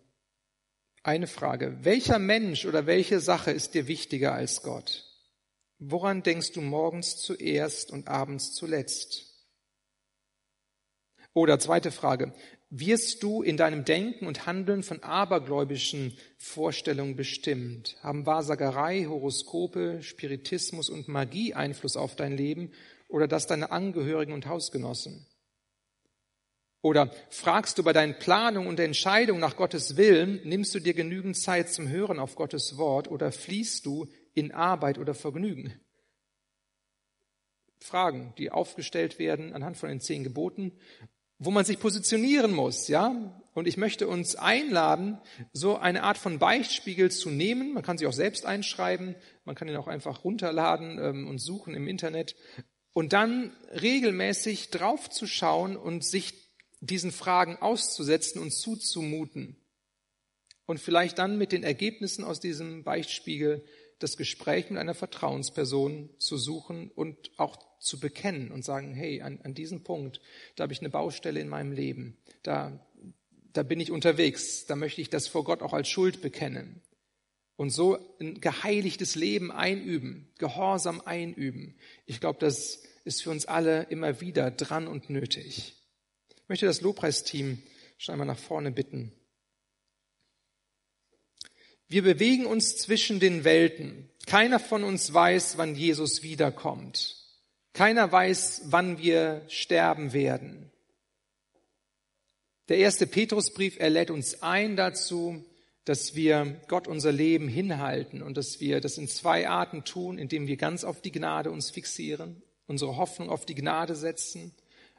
eine 1.02 1.26
Frage, 1.26 1.78
welcher 1.82 2.20
Mensch 2.20 2.64
oder 2.64 2.86
welche 2.86 3.18
Sache 3.18 3.50
ist 3.50 3.74
dir 3.74 3.88
wichtiger 3.88 4.32
als 4.32 4.62
Gott? 4.62 5.11
Woran 5.84 6.22
denkst 6.22 6.52
du 6.52 6.60
morgens 6.60 7.16
zuerst 7.16 7.90
und 7.90 8.06
abends 8.06 8.52
zuletzt? 8.54 9.26
Oder 11.34 11.58
zweite 11.58 11.90
Frage, 11.90 12.32
wirst 12.70 13.24
du 13.24 13.42
in 13.42 13.56
deinem 13.56 13.84
Denken 13.84 14.28
und 14.28 14.46
Handeln 14.46 14.84
von 14.84 15.02
abergläubischen 15.02 16.16
Vorstellungen 16.38 17.16
bestimmt? 17.16 17.96
Haben 18.00 18.26
Wahrsagerei, 18.26 19.06
Horoskope, 19.08 20.04
Spiritismus 20.04 20.88
und 20.88 21.08
Magie 21.08 21.54
Einfluss 21.54 21.96
auf 21.96 22.14
dein 22.14 22.36
Leben 22.36 22.70
oder 23.08 23.26
das 23.26 23.48
deiner 23.48 23.72
Angehörigen 23.72 24.34
und 24.34 24.46
Hausgenossen? 24.46 25.26
Oder 26.80 27.10
fragst 27.30 27.78
du 27.78 27.82
bei 27.82 27.92
deinen 27.92 28.20
Planungen 28.20 28.68
und 28.68 28.78
Entscheidungen 28.78 29.40
nach 29.40 29.56
Gottes 29.56 29.96
Willen, 29.96 30.40
nimmst 30.44 30.76
du 30.76 30.78
dir 30.78 30.94
genügend 30.94 31.36
Zeit 31.36 31.72
zum 31.72 31.88
Hören 31.88 32.20
auf 32.20 32.36
Gottes 32.36 32.76
Wort 32.76 33.10
oder 33.10 33.32
fließt 33.32 33.84
du 33.84 34.06
in 34.34 34.52
Arbeit 34.52 34.98
oder 34.98 35.14
Vergnügen? 35.14 35.80
Fragen, 37.80 38.32
die 38.38 38.50
aufgestellt 38.50 39.18
werden 39.18 39.52
anhand 39.52 39.76
von 39.76 39.88
den 39.88 40.00
zehn 40.00 40.24
Geboten 40.24 40.72
wo 41.44 41.50
man 41.50 41.64
sich 41.64 41.80
positionieren 41.80 42.52
muss, 42.52 42.88
ja. 42.88 43.42
Und 43.54 43.66
ich 43.66 43.76
möchte 43.76 44.06
uns 44.08 44.36
einladen, 44.36 45.18
so 45.52 45.76
eine 45.76 46.04
Art 46.04 46.16
von 46.16 46.38
Beichtspiegel 46.38 47.10
zu 47.10 47.30
nehmen. 47.30 47.74
Man 47.74 47.82
kann 47.82 47.98
sich 47.98 48.06
auch 48.06 48.12
selbst 48.12 48.46
einschreiben, 48.46 49.14
man 49.44 49.54
kann 49.54 49.68
ihn 49.68 49.76
auch 49.76 49.88
einfach 49.88 50.24
runterladen 50.24 50.98
ähm, 50.98 51.28
und 51.28 51.38
suchen 51.38 51.74
im 51.74 51.88
Internet 51.88 52.36
und 52.92 53.12
dann 53.12 53.52
regelmäßig 53.72 54.70
draufzuschauen 54.70 55.76
und 55.76 56.04
sich 56.04 56.32
diesen 56.80 57.12
Fragen 57.12 57.56
auszusetzen 57.56 58.40
und 58.40 58.52
zuzumuten. 58.52 59.56
Und 60.64 60.78
vielleicht 60.78 61.18
dann 61.18 61.38
mit 61.38 61.52
den 61.52 61.64
Ergebnissen 61.64 62.24
aus 62.24 62.40
diesem 62.40 62.84
Beichtspiegel 62.84 63.64
das 64.02 64.16
Gespräch 64.16 64.70
mit 64.70 64.78
einer 64.78 64.94
Vertrauensperson 64.94 66.10
zu 66.18 66.36
suchen 66.36 66.90
und 66.90 67.30
auch 67.38 67.56
zu 67.78 67.98
bekennen 67.98 68.50
und 68.50 68.64
sagen, 68.64 68.94
hey, 68.94 69.22
an, 69.22 69.40
an 69.42 69.54
diesem 69.54 69.82
Punkt, 69.82 70.20
da 70.56 70.62
habe 70.62 70.72
ich 70.72 70.80
eine 70.80 70.90
Baustelle 70.90 71.40
in 71.40 71.48
meinem 71.48 71.72
Leben, 71.72 72.16
da, 72.42 72.80
da 73.52 73.62
bin 73.62 73.80
ich 73.80 73.90
unterwegs, 73.90 74.66
da 74.66 74.76
möchte 74.76 75.00
ich 75.00 75.10
das 75.10 75.28
vor 75.28 75.44
Gott 75.44 75.62
auch 75.62 75.72
als 75.72 75.88
Schuld 75.88 76.22
bekennen. 76.22 76.80
Und 77.56 77.70
so 77.70 77.98
ein 78.18 78.40
geheiligtes 78.40 79.14
Leben 79.14 79.52
einüben, 79.52 80.28
Gehorsam 80.38 81.00
einüben. 81.04 81.76
Ich 82.06 82.18
glaube, 82.18 82.38
das 82.40 82.82
ist 83.04 83.22
für 83.22 83.30
uns 83.30 83.46
alle 83.46 83.84
immer 83.84 84.20
wieder 84.20 84.50
dran 84.50 84.88
und 84.88 85.10
nötig. 85.10 85.74
Ich 86.34 86.48
möchte 86.48 86.66
das 86.66 86.80
Lobpreisteam 86.80 87.62
schon 87.98 88.12
einmal 88.14 88.26
nach 88.26 88.38
vorne 88.38 88.72
bitten. 88.72 89.12
Wir 91.92 92.02
bewegen 92.02 92.46
uns 92.46 92.78
zwischen 92.78 93.20
den 93.20 93.44
Welten. 93.44 94.08
Keiner 94.24 94.58
von 94.58 94.82
uns 94.82 95.12
weiß, 95.12 95.58
wann 95.58 95.74
Jesus 95.74 96.22
wiederkommt. 96.22 97.16
Keiner 97.74 98.10
weiß, 98.10 98.62
wann 98.68 98.96
wir 98.96 99.42
sterben 99.48 100.14
werden. 100.14 100.70
Der 102.70 102.78
erste 102.78 103.06
Petrusbrief, 103.06 103.76
er 103.78 103.90
lädt 103.90 104.10
uns 104.10 104.42
ein 104.42 104.74
dazu, 104.74 105.44
dass 105.84 106.14
wir 106.14 106.62
Gott 106.66 106.88
unser 106.88 107.12
Leben 107.12 107.46
hinhalten 107.46 108.22
und 108.22 108.38
dass 108.38 108.58
wir 108.58 108.80
das 108.80 108.96
in 108.96 109.06
zwei 109.06 109.46
Arten 109.46 109.84
tun, 109.84 110.16
indem 110.16 110.46
wir 110.46 110.56
ganz 110.56 110.84
auf 110.84 111.02
die 111.02 111.12
Gnade 111.12 111.50
uns 111.50 111.68
fixieren, 111.68 112.40
unsere 112.66 112.96
Hoffnung 112.96 113.28
auf 113.28 113.44
die 113.44 113.54
Gnade 113.54 113.96
setzen 113.96 114.54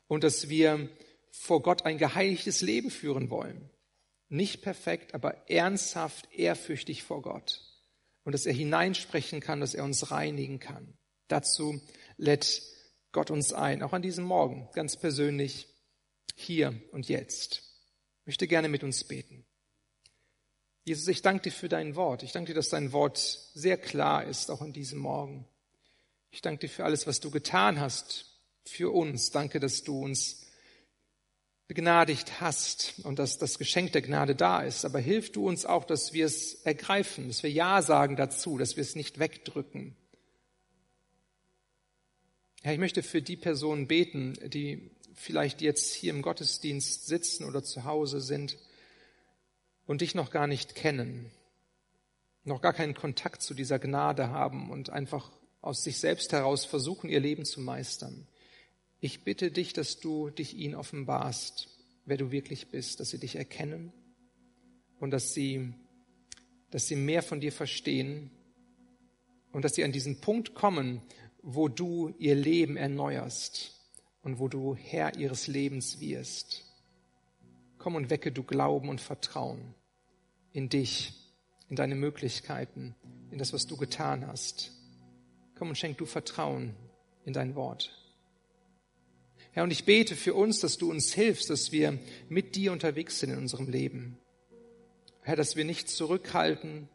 und 0.07 0.23
dass 0.23 0.47
wir 0.47 0.89
vor 1.31 1.63
Gott 1.63 1.87
ein 1.87 1.97
geheiligtes 1.97 2.61
Leben 2.61 2.91
führen 2.91 3.31
wollen. 3.31 3.71
Nicht 4.29 4.61
perfekt, 4.61 5.13
aber 5.13 5.49
ernsthaft, 5.49 6.29
ehrfürchtig 6.31 7.03
vor 7.03 7.21
Gott. 7.21 7.61
Und 8.23 8.31
dass 8.33 8.45
er 8.45 8.53
hineinsprechen 8.53 9.41
kann, 9.41 9.59
dass 9.59 9.73
er 9.73 9.83
uns 9.83 10.11
reinigen 10.11 10.59
kann. 10.59 10.97
Dazu 11.27 11.81
lädt 12.17 12.61
Gott 13.11 13.31
uns 13.31 13.53
ein, 13.53 13.83
auch 13.83 13.93
an 13.93 14.01
diesem 14.01 14.25
Morgen, 14.25 14.69
ganz 14.73 14.97
persönlich, 14.97 15.67
hier 16.35 16.79
und 16.91 17.09
jetzt. 17.09 17.63
Ich 18.21 18.27
möchte 18.27 18.47
gerne 18.47 18.69
mit 18.69 18.83
uns 18.83 19.03
beten. 19.03 19.45
Jesus, 20.85 21.07
ich 21.07 21.21
danke 21.21 21.43
dir 21.43 21.51
für 21.51 21.69
dein 21.69 21.95
Wort. 21.95 22.23
Ich 22.23 22.31
danke 22.31 22.51
dir, 22.51 22.55
dass 22.55 22.69
dein 22.69 22.91
Wort 22.91 23.17
sehr 23.17 23.77
klar 23.77 24.25
ist, 24.25 24.51
auch 24.51 24.61
an 24.61 24.73
diesem 24.73 24.99
Morgen. 24.99 25.47
Ich 26.31 26.41
danke 26.41 26.67
dir 26.67 26.69
für 26.69 26.83
alles, 26.83 27.07
was 27.07 27.19
du 27.19 27.31
getan 27.31 27.79
hast 27.79 28.25
für 28.65 28.91
uns. 28.91 29.29
Danke, 29.29 29.59
dass 29.59 29.83
du 29.83 30.03
uns 30.03 30.42
begnadigt 31.67 32.41
hast 32.41 32.95
und 33.03 33.19
dass 33.19 33.37
das 33.37 33.57
Geschenk 33.57 33.93
der 33.93 34.01
Gnade 34.01 34.35
da 34.35 34.61
ist. 34.61 34.85
Aber 34.85 34.99
hilf 34.99 35.31
du 35.31 35.47
uns 35.47 35.65
auch, 35.65 35.85
dass 35.85 36.13
wir 36.13 36.25
es 36.25 36.55
ergreifen, 36.63 37.27
dass 37.27 37.43
wir 37.43 37.51
Ja 37.51 37.81
sagen 37.81 38.15
dazu, 38.15 38.57
dass 38.57 38.75
wir 38.75 38.81
es 38.81 38.95
nicht 38.95 39.19
wegdrücken, 39.19 39.95
ja, 42.63 42.71
ich 42.71 42.79
möchte 42.79 43.03
für 43.03 43.21
die 43.21 43.35
Personen 43.35 43.87
beten, 43.87 44.37
die 44.45 44.89
vielleicht 45.13 45.61
jetzt 45.61 45.93
hier 45.93 46.13
im 46.13 46.21
Gottesdienst 46.21 47.05
sitzen 47.07 47.43
oder 47.43 47.61
zu 47.61 47.83
Hause 47.83 48.21
sind 48.21 48.57
und 49.85 50.01
dich 50.01 50.15
noch 50.15 50.31
gar 50.31 50.47
nicht 50.47 50.73
kennen, 50.73 51.29
noch 52.45 52.61
gar 52.61 52.73
keinen 52.73 52.93
Kontakt 52.93 53.41
zu 53.41 53.53
dieser 53.53 53.79
Gnade 53.79 54.29
haben 54.29 54.71
und 54.71 54.89
einfach 54.89 55.31
aus 55.61 55.83
sich 55.83 55.99
selbst 55.99 56.31
heraus 56.31 56.63
versuchen, 56.63 57.09
ihr 57.09 57.19
Leben 57.19 57.43
zu 57.43 57.59
meistern. 57.59 58.27
Ich 59.03 59.25
bitte 59.25 59.51
dich, 59.51 59.73
dass 59.73 59.99
du 59.99 60.29
dich 60.29 60.55
ihnen 60.55 60.75
offenbarst, 60.75 61.67
wer 62.05 62.15
du 62.15 62.31
wirklich 62.31 62.69
bist, 62.69 63.01
dass 63.01 63.09
sie 63.09 63.19
dich 63.19 63.35
erkennen 63.35 63.91
und 65.01 65.11
dass 65.11 65.33
sie, 65.33 65.73
dass 66.71 66.87
sie 66.87 66.95
mehr 66.95 67.21
von 67.21 67.41
dir 67.41 67.51
verstehen 67.51 68.31
und 69.51 69.65
dass 69.65 69.75
sie 69.75 69.83
an 69.83 69.91
diesen 69.91 70.21
Punkt 70.21 70.53
kommen, 70.55 71.01
wo 71.41 71.67
du 71.67 72.15
ihr 72.17 72.35
Leben 72.35 72.77
erneuerst 72.77 73.77
und 74.21 74.39
wo 74.39 74.47
du 74.47 74.73
Herr 74.73 75.17
ihres 75.17 75.47
Lebens 75.47 75.99
wirst. 75.99 76.63
Komm 77.79 77.95
und 77.95 78.09
wecke 78.09 78.31
du 78.31 78.41
Glauben 78.41 78.87
und 78.87 79.01
Vertrauen 79.01 79.75
in 80.53 80.69
dich, 80.69 81.11
in 81.67 81.75
deine 81.75 81.95
Möglichkeiten, 81.95 82.95
in 83.31 83.37
das, 83.37 83.51
was 83.51 83.67
du 83.67 83.75
getan 83.75 84.25
hast. 84.25 84.71
Komm 85.55 85.67
und 85.67 85.77
schenk 85.77 85.97
du 85.97 86.05
Vertrauen 86.05 86.73
in 87.25 87.33
dein 87.33 87.55
Wort. 87.55 87.99
Herr, 89.53 89.63
und 89.63 89.71
ich 89.71 89.85
bete 89.85 90.15
für 90.15 90.33
uns, 90.33 90.59
dass 90.59 90.77
du 90.77 90.89
uns 90.89 91.13
hilfst, 91.13 91.49
dass 91.49 91.71
wir 91.71 91.99
mit 92.27 92.55
dir 92.55 92.71
unterwegs 92.71 93.19
sind 93.19 93.29
in 93.29 93.37
unserem 93.37 93.69
Leben. 93.69 94.17
Herr, 95.21 95.35
dass 95.35 95.55
wir 95.55 95.63
nicht 95.63 95.89
zurückhalten, 95.89 96.89